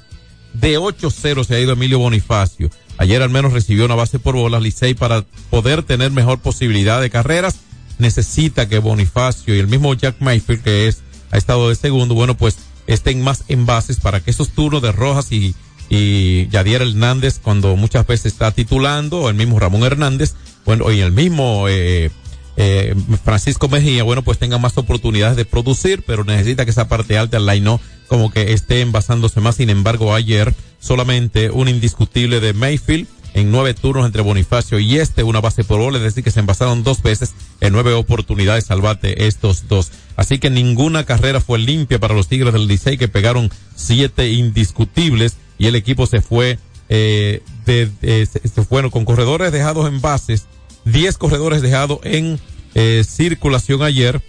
[0.53, 2.69] De 8-0 se ha ido Emilio Bonifacio.
[2.97, 4.61] Ayer al menos recibió una base por bolas.
[4.61, 7.59] Licey para poder tener mejor posibilidad de carreras
[7.99, 12.37] necesita que Bonifacio y el mismo Jack Mayfield que es ha estado de segundo, bueno
[12.37, 15.55] pues estén más en bases para que esos turnos de Rojas y,
[15.89, 20.35] y Yadier Hernández cuando muchas veces está titulando el mismo Ramón Hernández,
[20.65, 22.11] bueno y el mismo eh,
[22.57, 27.17] eh, Francisco Mejía, bueno, pues tenga más oportunidades de producir, pero necesita que esa parte
[27.17, 29.55] alta del line no como que esté envasándose más.
[29.55, 35.21] Sin embargo, ayer solamente un indiscutible de Mayfield en nueve turnos entre Bonifacio y este,
[35.21, 38.81] una base por bola, es decir, que se envasaron dos veces en nueve oportunidades al
[38.81, 39.91] bate estos dos.
[40.15, 45.37] Así que ninguna carrera fue limpia para los Tigres del Licey que pegaron siete indiscutibles
[45.59, 46.57] y el equipo se fue,
[46.89, 50.47] eh, de, se fueron con corredores dejados en bases
[50.91, 52.39] 10 corredores dejados en
[52.73, 54.21] eh, circulación ayer.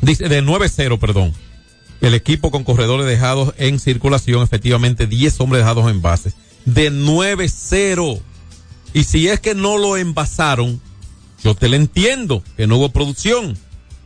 [0.00, 1.32] Dice de 9-0, perdón.
[2.00, 6.34] El equipo con corredores dejados en circulación, efectivamente 10 hombres dejados en bases.
[6.64, 8.20] De 9-0.
[8.94, 10.80] Y si es que no lo envasaron,
[11.42, 13.56] yo te lo entiendo, que no hubo producción.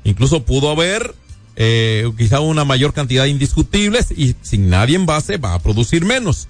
[0.04, 1.14] Incluso pudo haber
[1.56, 6.04] eh, quizá una mayor cantidad de indiscutibles y sin nadie en base va a producir
[6.04, 6.48] menos.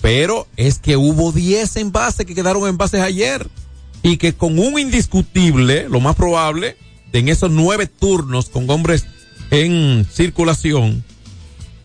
[0.00, 3.48] Pero es que hubo 10 envases que quedaron en bases ayer
[4.02, 6.76] y que con un indiscutible, lo más probable,
[7.12, 9.06] en esos nueve turnos con hombres
[9.50, 11.04] en circulación,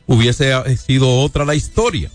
[0.06, 2.12] hubiese sido otra la historia.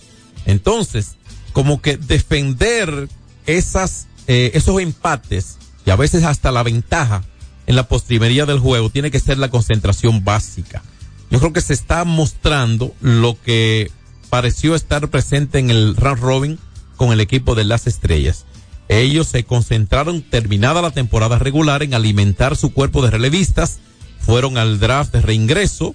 [0.47, 1.17] Entonces,
[1.53, 3.09] como que defender
[3.47, 7.25] esas, eh, esos empates y a veces hasta la ventaja
[7.67, 10.83] en la postrimería del juego tiene que ser la concentración básica.
[11.31, 13.91] Yo creo que se está mostrando lo que
[14.31, 16.59] pareció estar presente en el round robin
[16.97, 18.47] con el equipo de las estrellas.
[18.89, 23.81] Ellos se concentraron terminada la temporada regular en alimentar su cuerpo de relevistas,
[24.19, 25.95] fueron al draft de reingreso,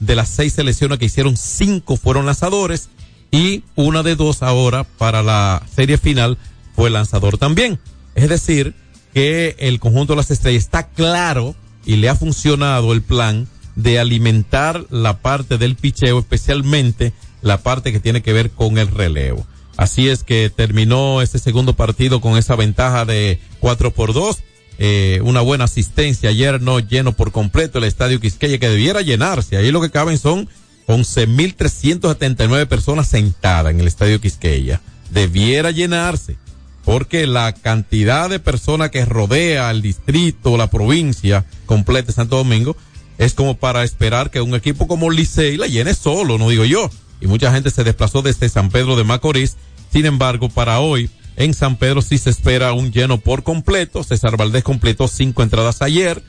[0.00, 2.88] de las seis selecciones que hicieron, cinco fueron lanzadores
[3.30, 6.38] y una de dos ahora para la serie final
[6.74, 7.78] fue lanzador también.
[8.14, 8.74] Es decir,
[9.12, 11.54] que el conjunto de las estrellas está claro
[11.86, 17.12] y le ha funcionado el plan de alimentar la parte del picheo, especialmente
[17.42, 19.46] la parte que tiene que ver con el relevo.
[19.76, 24.38] Así es que terminó ese segundo partido con esa ventaja de 4 por 2.
[24.78, 29.56] Eh, una buena asistencia ayer, no lleno por completo el estadio Quisqueya, que debiera llenarse.
[29.56, 30.48] Ahí lo que caben son
[30.86, 34.80] 11.379 personas sentadas en el estadio Quisqueya.
[35.10, 36.36] Debiera llenarse,
[36.84, 42.76] porque la cantidad de personas que rodea el distrito, la provincia completa de Santo Domingo,
[43.18, 46.90] es como para esperar que un equipo como Licey la llene solo, no digo yo
[47.24, 49.56] y mucha gente se desplazó desde San Pedro de Macorís.
[49.90, 54.04] Sin embargo, para hoy en San Pedro sí se espera un lleno por completo.
[54.04, 56.22] César Valdés completó cinco entradas ayer,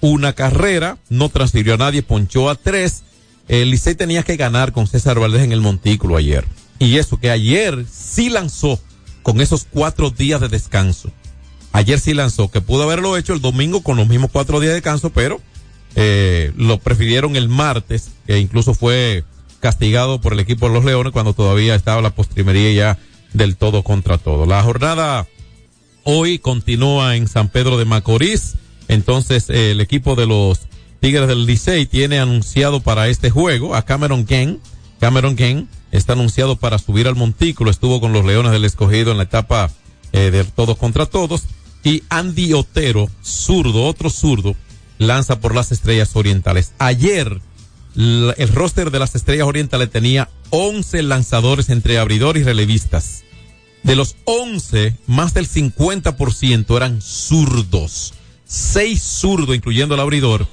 [0.00, 3.02] una carrera, no transfirió a nadie, ponchó a tres.
[3.48, 6.44] El Licey tenía que ganar con César Valdés en el montículo ayer.
[6.78, 8.78] Y eso que ayer sí lanzó
[9.22, 11.10] con esos cuatro días de descanso.
[11.72, 14.74] Ayer sí lanzó, que pudo haberlo hecho el domingo con los mismos cuatro días de
[14.74, 15.40] descanso, pero
[15.94, 19.24] eh, lo prefirieron el martes, que incluso fue
[19.62, 22.98] castigado por el equipo de los Leones cuando todavía estaba la postrimería ya
[23.32, 24.44] del todo contra todo.
[24.44, 25.28] La jornada
[26.02, 28.56] hoy continúa en San Pedro de Macorís.
[28.88, 30.62] Entonces el equipo de los
[30.98, 34.60] Tigres del Licey tiene anunciado para este juego a Cameron Ken.
[34.98, 37.70] Cameron Ken está anunciado para subir al montículo.
[37.70, 39.70] Estuvo con los Leones del Escogido en la etapa
[40.10, 41.44] eh, de todos contra todos.
[41.84, 44.56] Y Andy Otero, zurdo, otro zurdo,
[44.98, 46.72] lanza por las estrellas orientales.
[46.78, 47.40] Ayer
[47.94, 53.24] el roster de las Estrellas Orientales tenía 11 lanzadores entre abridor y relevistas.
[53.82, 58.14] De los 11, más del 50% eran zurdos.
[58.44, 60.46] seis zurdos, incluyendo el abridor.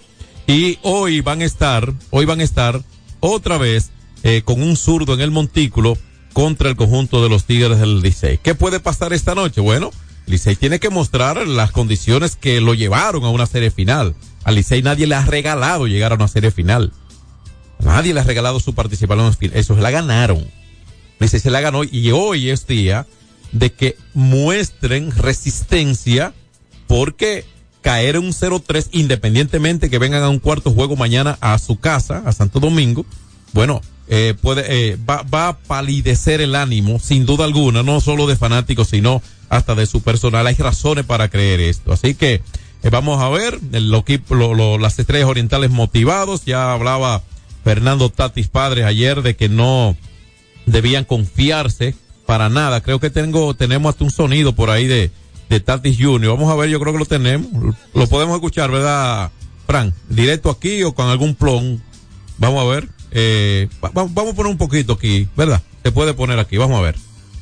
[0.47, 2.81] Y hoy van a estar, hoy van a estar
[3.19, 3.91] otra vez
[4.23, 5.97] eh, con un zurdo en el montículo
[6.33, 8.39] contra el conjunto de los Tigres del Licey.
[8.39, 9.61] ¿Qué puede pasar esta noche?
[9.61, 9.91] Bueno,
[10.25, 14.15] Licey tiene que mostrar las condiciones que lo llevaron a una serie final.
[14.43, 16.93] A Licey nadie le ha regalado llegar a una serie final.
[17.80, 19.36] Nadie le ha regalado su participación.
[19.53, 20.45] Eso se la ganaron.
[21.19, 23.05] Licey se la ganó y hoy es día
[23.51, 26.34] de que muestren resistencia
[26.88, 27.45] porque
[27.82, 32.23] caer en un 0-3 independientemente que vengan a un cuarto juego mañana a su casa,
[32.25, 33.05] a Santo Domingo,
[33.53, 38.27] bueno, eh, puede, eh, va, va a palidecer el ánimo, sin duda alguna, no solo
[38.27, 40.47] de fanáticos, sino hasta de su personal.
[40.47, 41.93] Hay razones para creer esto.
[41.93, 42.41] Así que
[42.84, 44.03] eh, vamos a ver lo,
[44.53, 46.45] lo, las estrellas orientales motivados.
[46.45, 47.21] Ya hablaba
[47.64, 49.95] Fernando Tatis Padres ayer de que no
[50.66, 51.95] debían confiarse
[52.26, 52.82] para nada.
[52.82, 55.12] Creo que tengo, tenemos hasta un sonido por ahí de,
[55.49, 56.36] de Tatis Junior.
[56.36, 57.76] Vamos a ver, yo creo que lo tenemos.
[57.93, 59.32] Lo podemos escuchar, ¿verdad,
[59.66, 59.93] Fran?
[60.10, 61.84] Directo aquí o con algún plon.
[62.38, 62.88] Vamos a ver.
[63.12, 65.62] Eh, vamos a poner un poquito aquí, ¿verdad?
[65.84, 66.95] Se puede poner aquí, vamos a ver.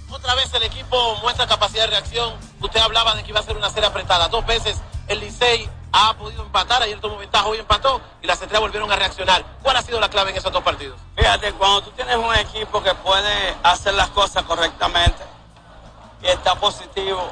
[0.10, 2.34] Otra vez el equipo muestra capacidad de reacción.
[2.62, 4.30] Usted hablaba de que iba a ser una serie apretada.
[4.30, 6.82] Dos veces el Licey ha podido empatar.
[6.82, 9.44] Ayer tomó ventaja, hoy empató y las estrellas volvieron a reaccionar.
[9.62, 11.00] ¿Cuál ha sido la clave en esos dos partidos?
[11.16, 15.24] Fíjate, cuando tú tienes un equipo que puede hacer las cosas correctamente
[16.22, 17.32] y está positivo,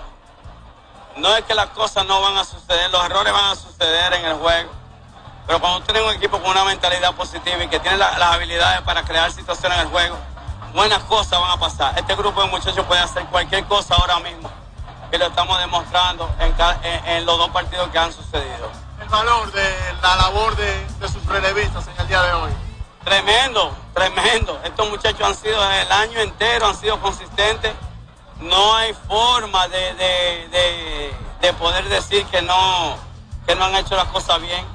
[1.18, 4.26] no es que las cosas no van a suceder, los errores van a suceder en
[4.26, 4.72] el juego.
[5.48, 9.04] Pero cuando tienes un equipo con una mentalidad positiva y que tiene las habilidades para
[9.04, 10.18] crear situaciones en el juego,
[10.74, 11.98] buenas cosas van a pasar.
[11.98, 14.52] Este grupo de muchachos puede hacer cualquier cosa ahora mismo,
[15.12, 18.70] que lo estamos demostrando en, los dos partidos que han sucedido.
[19.02, 19.64] El valor de
[20.02, 22.52] la labor de, sus relevistas en el día de hoy.
[23.04, 24.60] Tremendo, tremendo.
[24.64, 27.74] Estos muchachos han sido el año entero, han sido consistentes.
[28.40, 29.94] No hay forma de,
[31.42, 32.98] de poder decir que no,
[33.46, 34.66] que no han hecho las cosas bien.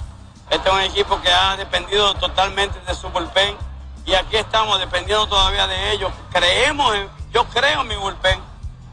[0.50, 3.56] Este es un equipo que ha dependido totalmente de su bullpen
[4.04, 6.10] y aquí estamos dependiendo todavía de ellos.
[6.32, 8.40] Creemos, en, yo creo en mi bullpen.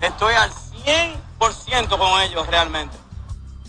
[0.01, 2.95] Estoy al 100% con ellos realmente.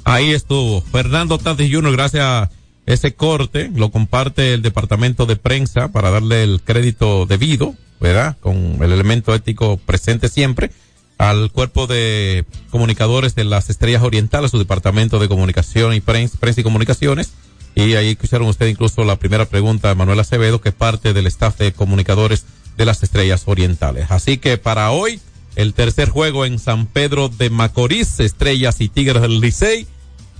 [0.05, 0.81] Ahí estuvo.
[0.81, 2.51] Fernando Tatis Jr., gracias a
[2.87, 8.37] ese corte, lo comparte el departamento de prensa para darle el crédito debido, ¿verdad?
[8.41, 10.71] Con el elemento ético presente siempre
[11.19, 16.61] al cuerpo de comunicadores de las Estrellas Orientales, su departamento de comunicación y prensa, prensa
[16.61, 17.33] y comunicaciones
[17.75, 21.59] y ahí escucharon ustedes incluso la primera pregunta de Manuel Acevedo, que parte del staff
[21.59, 22.45] de comunicadores
[22.77, 24.11] de las Estrellas Orientales.
[24.11, 25.21] Así que para hoy,
[25.59, 29.89] el tercer juego en San Pedro de Macorís, Estrellas y Tigres del Licey.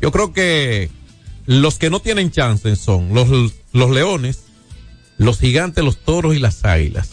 [0.01, 0.91] Yo creo que
[1.45, 3.29] los que no tienen chance son los,
[3.73, 4.45] los Leones,
[5.17, 7.11] los Gigantes, los Toros y las Águilas.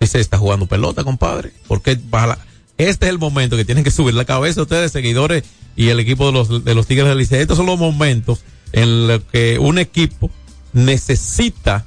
[0.00, 1.52] Dice, está jugando pelota, compadre.
[1.68, 2.00] Porque
[2.78, 5.44] este es el momento que tienen que subir la cabeza ustedes, seguidores
[5.76, 7.42] y el equipo de los, de los Tigres del Licey.
[7.42, 8.40] Estos son los momentos
[8.72, 10.32] en lo que un equipo
[10.72, 11.86] necesita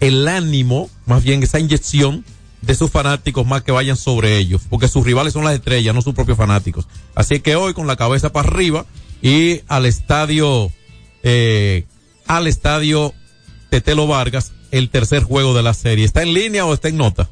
[0.00, 2.24] el ánimo, más bien esa inyección
[2.62, 6.02] de sus fanáticos más que vayan sobre ellos, porque sus rivales son las estrellas, no
[6.02, 6.86] sus propios fanáticos.
[7.14, 8.86] Así que hoy con la cabeza para arriba
[9.22, 10.70] y al estadio,
[11.22, 11.84] eh,
[12.26, 13.14] al estadio
[13.70, 16.04] Tetelo Vargas, el tercer juego de la serie.
[16.04, 17.28] ¿Está en línea o está en nota?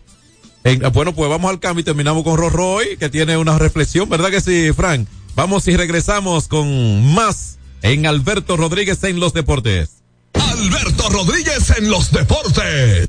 [0.93, 4.43] bueno, pues vamos al cambio y terminamos con Rorroy, que tiene una reflexión, ¿verdad que
[4.43, 5.09] sí, Frank?
[5.35, 10.03] Vamos y regresamos con más en Alberto Rodríguez en los deportes.
[10.35, 13.09] Alberto Rodríguez en los deportes.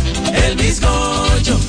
[0.33, 1.59] el bizcocho,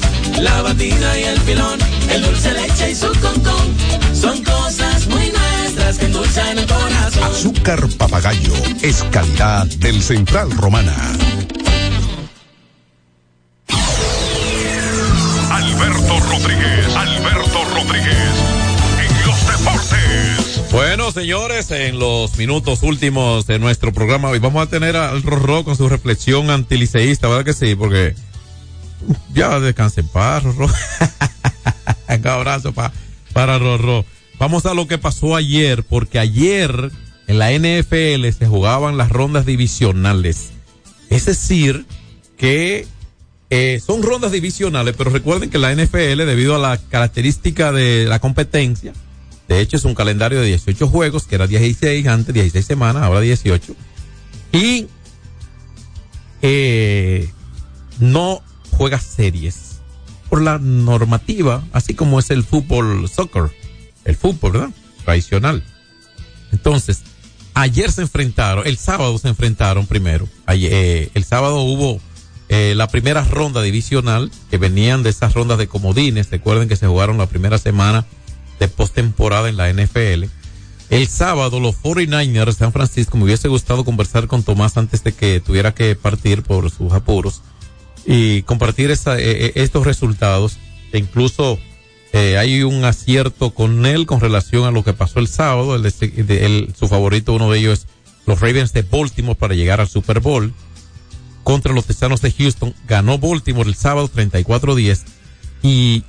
[0.41, 1.79] la batida y el filón,
[2.11, 3.75] el dulce leche y su concón.
[4.15, 7.25] Son cosas muy nuestras que endulzan el corazón.
[7.25, 10.95] Azúcar papagayo es calidad del Central Romana.
[15.51, 18.17] Alberto Rodríguez, Alberto Rodríguez,
[18.99, 20.73] en los deportes.
[20.73, 25.65] Bueno, señores, en los minutos últimos de nuestro programa hoy vamos a tener al Rorró
[25.65, 27.75] con su reflexión antiliceísta, ¿verdad que sí?
[27.75, 28.15] Porque
[29.35, 30.67] ya descanse en paz, Rorró.
[32.09, 32.93] Un abrazo pa-
[33.33, 34.05] para Rorró.
[34.39, 36.91] Vamos a lo que pasó ayer, porque ayer
[37.27, 40.51] en la NFL se jugaban las rondas divisionales.
[41.11, 41.87] Es decir,
[42.37, 42.87] que
[43.51, 48.19] eh, son rondas divisionales, pero recuerden que la NFL, debido a la característica de la
[48.19, 48.93] competencia,
[49.49, 53.21] de hecho es un calendario de 18 juegos, que era 16 antes, 16 semanas, ahora
[53.21, 53.75] 18,
[54.53, 54.87] y
[56.43, 57.29] eh,
[58.01, 58.43] no
[58.77, 59.81] juega series
[60.29, 63.51] por la normativa, así como es el fútbol soccer,
[64.05, 64.71] el fútbol, ¿verdad?
[65.05, 65.63] Tradicional.
[66.53, 67.03] Entonces,
[67.55, 70.29] ayer se enfrentaron, el sábado se enfrentaron primero.
[70.47, 72.01] Ayer, eh, el sábado hubo
[72.49, 76.31] eh, la primera ronda divisional que venían de esas rondas de comodines.
[76.31, 78.07] Recuerden que se jugaron la primera semana
[78.59, 80.25] de postemporada en la NFL.
[80.91, 85.13] El sábado los 49ers de San Francisco, me hubiese gustado conversar con Tomás antes de
[85.13, 87.43] que tuviera que partir por sus apuros
[88.05, 90.59] y compartir eh, eh, estos resultados.
[90.93, 91.59] E incluso
[92.13, 95.75] eh, hay un acierto con él con relación a lo que pasó el sábado.
[95.75, 97.87] El su favorito, uno de ellos es
[98.27, 100.53] los Ravens de Baltimore para llegar al Super Bowl.
[101.43, 102.75] Contra los Texanos de Houston.
[102.87, 105.03] Ganó Baltimore el sábado 34-10.
[105.63, 106.05] Y,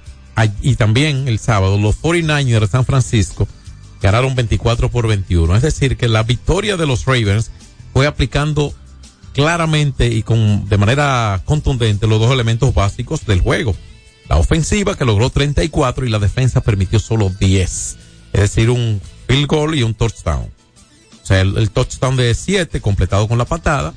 [0.62, 3.48] y también el sábado los 49ers de San Francisco
[4.02, 5.56] ganaron 24 por 21.
[5.56, 7.52] Es decir, que la victoria de los Ravens
[7.94, 8.74] fue aplicando
[9.34, 13.76] claramente y con de manera contundente los dos elementos básicos del juego.
[14.30, 17.98] La ofensiva que logró 34 y la defensa permitió solo 10.
[18.34, 20.48] Es decir, un field goal y un touchdown.
[21.22, 23.94] O sea, el, touchdown de 7 completado con la patada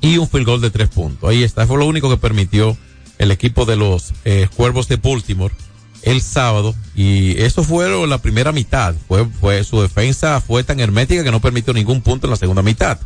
[0.00, 1.28] y un field goal de 3 puntos.
[1.28, 2.76] Ahí está, fue lo único que permitió
[3.18, 5.54] el equipo de los eh, Cuervos de Baltimore
[6.02, 8.94] el sábado y eso fue la primera mitad.
[9.06, 12.62] Fue, fue su defensa fue tan hermética que no permitió ningún punto en la segunda
[12.62, 12.98] mitad.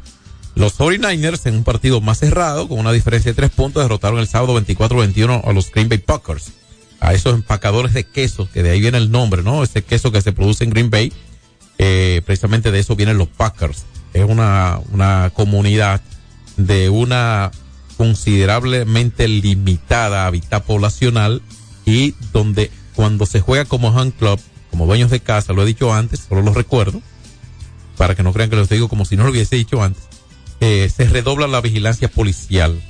[0.56, 4.26] Los 49ers en un partido más cerrado, con una diferencia de tres puntos, derrotaron el
[4.26, 6.50] sábado 24-21 a los Green Bay Packers.
[6.98, 9.62] A esos empacadores de queso, que de ahí viene el nombre, ¿no?
[9.62, 11.12] Ese queso que se produce en Green Bay,
[11.76, 13.84] eh, precisamente de eso vienen los Packers.
[14.14, 16.00] Es una, una comunidad
[16.56, 17.50] de una
[17.98, 21.42] considerablemente limitada hábitat poblacional
[21.84, 24.40] y donde cuando se juega como hand club,
[24.70, 27.02] como dueños de casa, lo he dicho antes, solo lo recuerdo,
[27.98, 30.02] para que no crean que lo digo como si no lo hubiese dicho antes,
[30.60, 32.80] eh, se redobla la vigilancia policial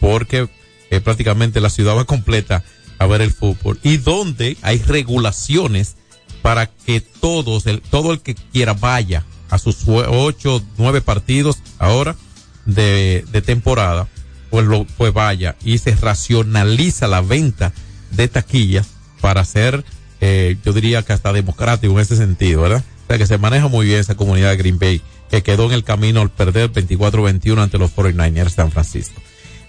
[0.00, 0.48] porque
[0.90, 2.62] eh, prácticamente la ciudad va completa
[2.98, 5.96] a ver el fútbol y donde hay regulaciones
[6.42, 12.16] para que todos, el, todo el que quiera vaya a sus ocho, nueve partidos ahora
[12.66, 14.08] de, de temporada,
[14.50, 17.72] pues, lo, pues vaya y se racionaliza la venta
[18.10, 18.88] de taquillas
[19.20, 19.84] para ser,
[20.20, 22.84] eh, yo diría que hasta democrático en ese sentido, ¿verdad?
[23.04, 25.72] O sea que se maneja muy bien esa comunidad de Green Bay, que quedó en
[25.72, 29.20] el camino al perder 24-21 ante los 49ers de San Francisco.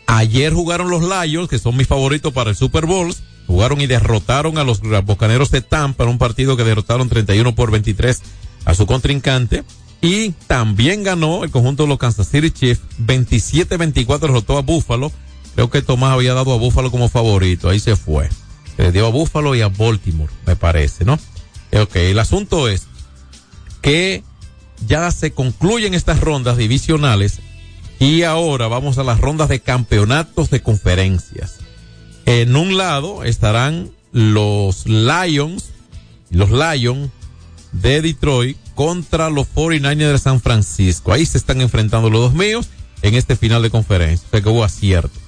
[0.08, 3.14] Ayer jugaron los Lions, que son mis favoritos para el Super Bowl.
[3.48, 7.72] Jugaron y derrotaron a los Bocaneros de Tampa en un partido que derrotaron 31 por
[7.72, 8.22] 23
[8.66, 9.64] a su contrincante.
[10.02, 12.82] Y también ganó el conjunto de los Kansas City Chiefs.
[13.02, 15.12] 27-24 derrotó a Buffalo.
[15.56, 17.70] Creo que Tomás había dado a Buffalo como favorito.
[17.70, 18.30] Ahí se fue.
[18.76, 21.18] Se le dio a Buffalo y a Baltimore, me parece, ¿no?
[21.74, 22.88] Ok, el asunto es
[23.82, 24.24] que
[24.88, 27.40] ya se concluyen estas rondas divisionales
[28.00, 31.60] y ahora vamos a las rondas de campeonatos de conferencias.
[32.26, 35.72] En un lado estarán los Lions,
[36.30, 37.10] los Lions
[37.72, 41.14] de Detroit contra los 49ers de San Francisco.
[41.14, 42.70] Ahí se están enfrentando los dos míos
[43.02, 44.26] en este final de conferencia.
[44.28, 45.20] O sea que hubo acierto.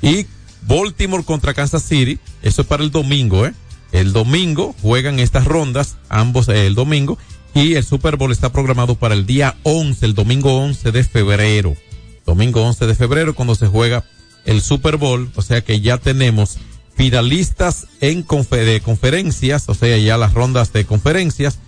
[0.00, 0.26] Y
[0.62, 3.54] Baltimore contra Kansas City, eso es para el domingo, ¿eh?
[3.92, 7.18] El domingo juegan estas rondas, ambos el domingo,
[7.54, 11.76] y el Super Bowl está programado para el día 11, el domingo 11 de febrero.
[12.24, 14.04] Domingo 11 de febrero cuando se juega
[14.44, 16.58] el Super Bowl, o sea que ya tenemos
[16.94, 21.58] finalistas en de conferencias, o sea, ya las rondas de conferencias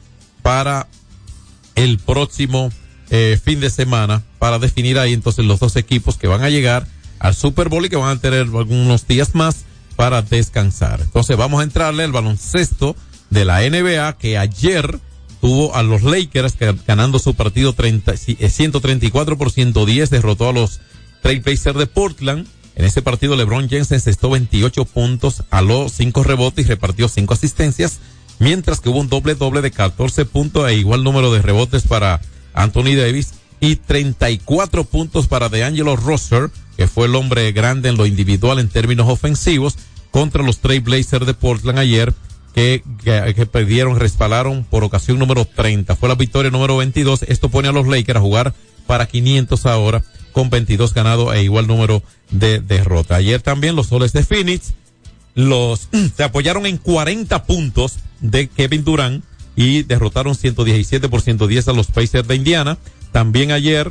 [0.42, 0.86] para
[1.74, 2.70] el próximo
[3.10, 6.86] eh, fin de semana para definir ahí entonces los dos equipos que van a llegar
[7.18, 9.64] al Super Bowl y que van a tener algunos días más
[9.96, 11.00] para descansar.
[11.00, 12.96] Entonces vamos a entrarle al baloncesto
[13.30, 15.00] de la NBA que ayer
[15.44, 16.54] tuvo a los Lakers
[16.86, 20.80] ganando su partido 30, sí, eh, 134 por 110, derrotó a los
[21.20, 22.46] Trailblazers de Portland.
[22.76, 27.98] En ese partido LeBron James encestó 28 puntos, aló 5 rebotes y repartió 5 asistencias,
[28.38, 32.22] mientras que hubo un doble doble de 14 puntos e igual número de rebotes para
[32.54, 36.46] Anthony Davis y 34 puntos para DeAngelo Russell,
[36.78, 39.76] que fue el hombre grande en lo individual en términos ofensivos,
[40.10, 42.14] contra los Trailblazers de Portland ayer,
[42.54, 45.96] que, que, que perdieron, respalaron por ocasión número 30.
[45.96, 47.24] Fue la victoria número 22.
[47.24, 48.54] Esto pone a los Lakers a jugar
[48.86, 53.16] para 500 ahora, con 22 ganados e igual número de derrota.
[53.16, 54.74] Ayer también los soles de Phoenix
[55.34, 59.24] los se apoyaron en 40 puntos de Kevin Durant
[59.56, 62.78] y derrotaron 117 por 110 a los Pacers de Indiana.
[63.12, 63.90] También ayer,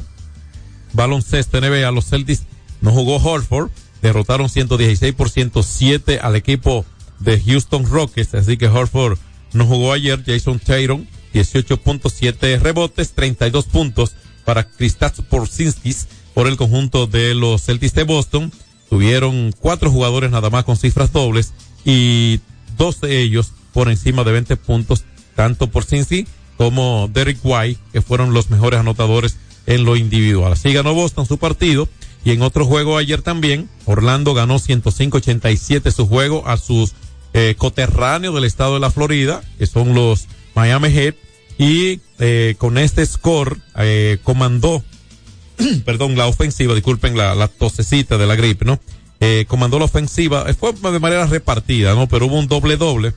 [0.94, 2.44] baloncesto NBA, los Celtics
[2.82, 3.70] no jugó Horford,
[4.02, 6.86] derrotaron 116 por 107 al equipo
[7.24, 9.18] de Houston Rockets, así que Horford
[9.54, 10.24] no jugó ayer.
[10.26, 14.16] Jason Tatum, 18.7 rebotes, 32 puntos
[14.46, 18.52] para Kristaps Porzingis por el conjunto de los Celtics de Boston.
[18.90, 21.54] Tuvieron cuatro jugadores nada más con cifras dobles
[21.86, 22.40] y
[22.78, 25.04] dos de ellos por encima de 20 puntos,
[25.36, 25.86] tanto por
[26.58, 30.54] como Derek White, que fueron los mejores anotadores en lo individual.
[30.54, 31.90] Así ganó Boston su partido
[32.26, 36.94] y en otro juego ayer también, Orlando ganó 105-87 su juego a sus
[37.34, 41.16] eh, coterráneos del estado de la Florida, que son los Miami Heat,
[41.58, 44.84] y eh, con este score eh, comandó
[45.86, 48.80] perdón, la ofensiva, disculpen la, la tosecita de la gripe, ¿no?
[49.20, 52.08] Eh, comandó la ofensiva, eh, fue de manera repartida, ¿no?
[52.08, 53.14] Pero hubo un doble doble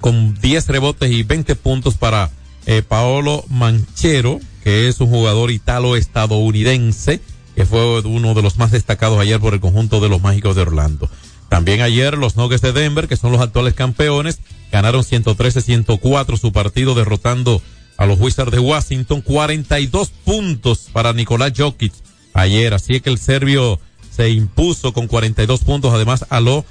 [0.00, 2.30] con 10 rebotes y 20 puntos para
[2.66, 7.20] eh, Paolo Manchero, que es un jugador italo-estadounidense,
[7.56, 10.62] que fue uno de los más destacados ayer por el conjunto de los Mágicos de
[10.62, 11.08] Orlando.
[11.54, 14.40] También ayer los Nuggets de Denver, que son los actuales campeones,
[14.72, 17.62] ganaron 113-104 su partido derrotando
[17.96, 21.92] a los Wizards de Washington, 42 puntos para Nicolás Jokic
[22.32, 23.78] ayer, así que el serbio
[24.10, 26.64] se impuso con 42 puntos, además aló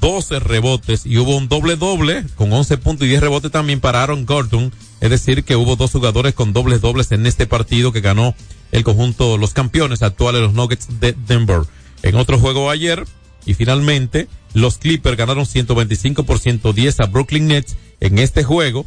[0.00, 4.02] 12 rebotes y hubo un doble doble con 11 puntos y 10 rebotes también para
[4.02, 4.72] Aaron Gordon,
[5.02, 8.34] es decir que hubo dos jugadores con dobles dobles en este partido que ganó
[8.72, 11.60] el conjunto, los campeones actuales, los Nuggets de Denver.
[12.02, 13.04] En otro juego ayer,
[13.50, 18.86] y finalmente, los Clippers ganaron 125 por 110 a Brooklyn Nets en este juego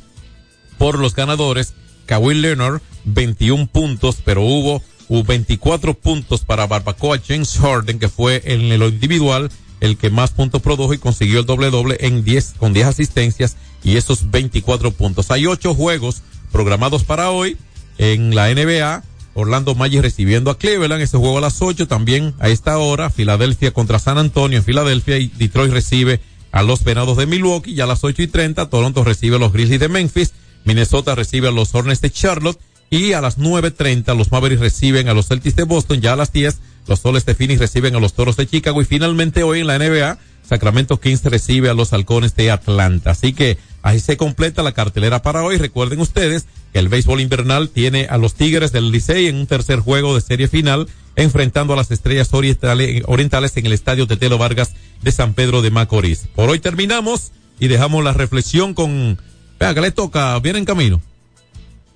[0.78, 1.74] por los ganadores
[2.06, 8.42] Kawhi Leonard 21 puntos, pero hubo, hubo 24 puntos para Barbacoa James Harden, que fue
[8.46, 9.52] en lo individual
[9.82, 13.58] el que más puntos produjo y consiguió el doble doble en 10, con 10 asistencias
[13.84, 15.30] y esos 24 puntos.
[15.30, 17.58] Hay ocho juegos programados para hoy
[17.98, 19.04] en la NBA.
[19.34, 23.72] Orlando Magic recibiendo a Cleveland, ese juego a las 8 también a esta hora, Filadelfia
[23.72, 26.20] contra San Antonio en Filadelfia y Detroit recibe
[26.52, 29.54] a los Venados de Milwaukee, ya a las 8 y 30 Toronto recibe a los
[29.54, 30.34] Grizzlies de Memphis,
[30.66, 32.60] Minnesota recibe a los Hornets de Charlotte
[32.90, 36.32] y a las 9.30 los Mavericks reciben a los Celtics de Boston, ya a las
[36.32, 39.68] 10 los Soles de Phoenix reciben a los Toros de Chicago y finalmente hoy en
[39.68, 43.12] la NBA Sacramento Kings recibe a los Halcones de Atlanta.
[43.12, 45.58] Así que ahí se completa la cartelera para hoy.
[45.58, 50.16] Recuerden ustedes el béisbol invernal tiene a los Tigres del Licey en un tercer juego
[50.16, 55.34] de serie final enfrentando a las estrellas orientales, en el estadio Tetelo Vargas de San
[55.34, 56.28] Pedro de Macorís.
[56.36, 59.20] Por hoy terminamos y dejamos la reflexión con,
[59.60, 61.02] vea que le toca, viene en camino.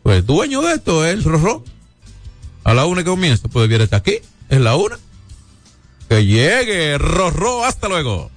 [0.04, 1.64] Pues dueño de esto es el Rorro.
[2.64, 4.18] A la una que comienza, pues viene hasta aquí,
[4.50, 5.00] es la una.
[6.10, 8.30] Que llegue, Rorro, hasta luego.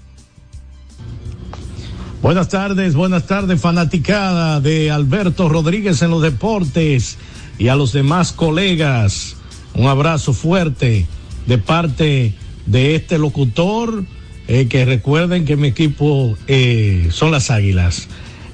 [2.23, 7.17] Buenas tardes, buenas tardes, fanaticada de Alberto Rodríguez en los deportes
[7.59, 9.37] y a los demás colegas.
[9.73, 11.07] Un abrazo fuerte
[11.47, 12.35] de parte
[12.67, 14.05] de este locutor.
[14.49, 18.09] Eh, que recuerden que mi equipo eh, son las Águilas.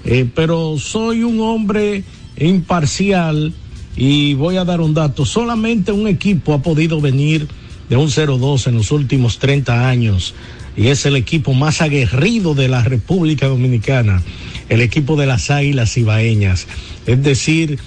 [0.05, 2.05] Eh, pero soy un hombre
[2.39, 3.53] imparcial
[3.97, 5.25] y voy a dar un dato.
[5.25, 7.49] Solamente un equipo ha podido venir
[7.89, 10.35] de un 0-2 en los últimos 30 años
[10.77, 14.23] y es el equipo más aguerrido de la República Dominicana,
[14.69, 16.67] el equipo de las Águilas Ibaeñas.
[17.07, 17.79] Es decir,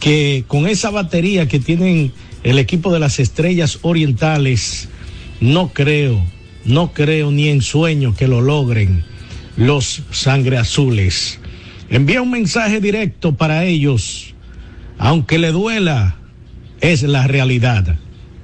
[0.00, 4.88] que con esa batería que tienen el equipo de las Estrellas Orientales,
[5.40, 6.22] no creo,
[6.64, 9.04] no creo ni en sueño que lo logren
[9.56, 11.38] los sangre azules.
[11.88, 14.34] Envía un mensaje directo para ellos,
[14.98, 16.16] aunque le duela,
[16.80, 17.96] es la realidad.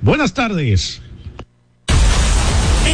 [0.02, 1.02] Buenas tardes.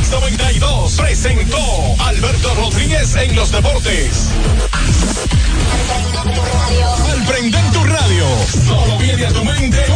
[0.06, 1.58] X92 presentó
[1.98, 4.28] Alberto Rodríguez en los deportes.
[7.10, 8.24] Al prender tu radio,
[8.68, 9.95] solo viene a tu mente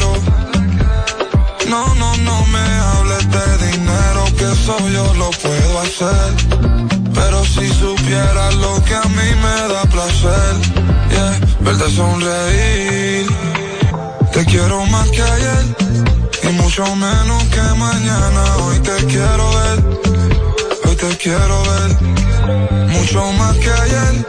[4.79, 6.31] Yo lo puedo hacer.
[7.13, 10.55] Pero si supieras lo que a mí me da placer,
[11.11, 13.27] yeah, verte sonreír.
[14.33, 15.65] Te quiero más que ayer
[16.43, 18.43] y mucho menos que mañana.
[18.63, 19.79] Hoy te quiero ver,
[20.85, 21.91] hoy te quiero ver.
[22.89, 24.25] Mucho más que ayer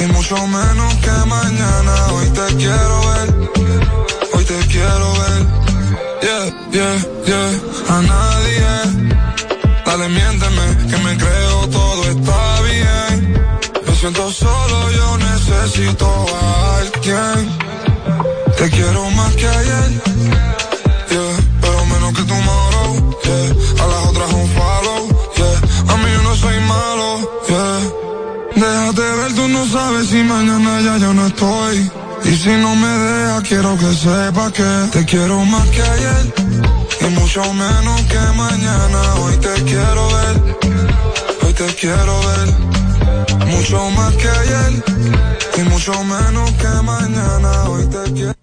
[0.00, 1.94] y mucho menos que mañana.
[2.14, 3.28] Hoy te quiero ver,
[4.34, 5.62] hoy te quiero ver
[6.22, 6.96] yeah, yeah,
[7.26, 7.50] yeah.
[7.88, 8.41] A nadie,
[9.92, 13.16] dale miénteme, que me creo todo está bien.
[13.86, 17.40] Me siento solo, yo necesito a alguien.
[18.56, 19.90] Te quiero más que ayer,
[21.60, 22.92] pero menos que tomorrow,
[23.24, 23.82] yeah.
[23.82, 25.02] A las otras un follow,
[25.36, 25.92] yeah.
[25.92, 27.08] A mí no soy malo.
[28.54, 31.90] Déjate ver, tú no sabes si mañana ya yo no estoy.
[32.24, 36.51] Y si no me dejas, quiero que sepas que te quiero más que ayer.
[37.04, 39.14] Y mucho menos que mañana.
[39.16, 40.36] Hoy te quiero ver.
[41.42, 43.46] Hoy te quiero ver.
[43.46, 44.84] Mucho más que ayer.
[45.58, 47.64] Y mucho menos que mañana.
[47.68, 48.41] Hoy te quiero.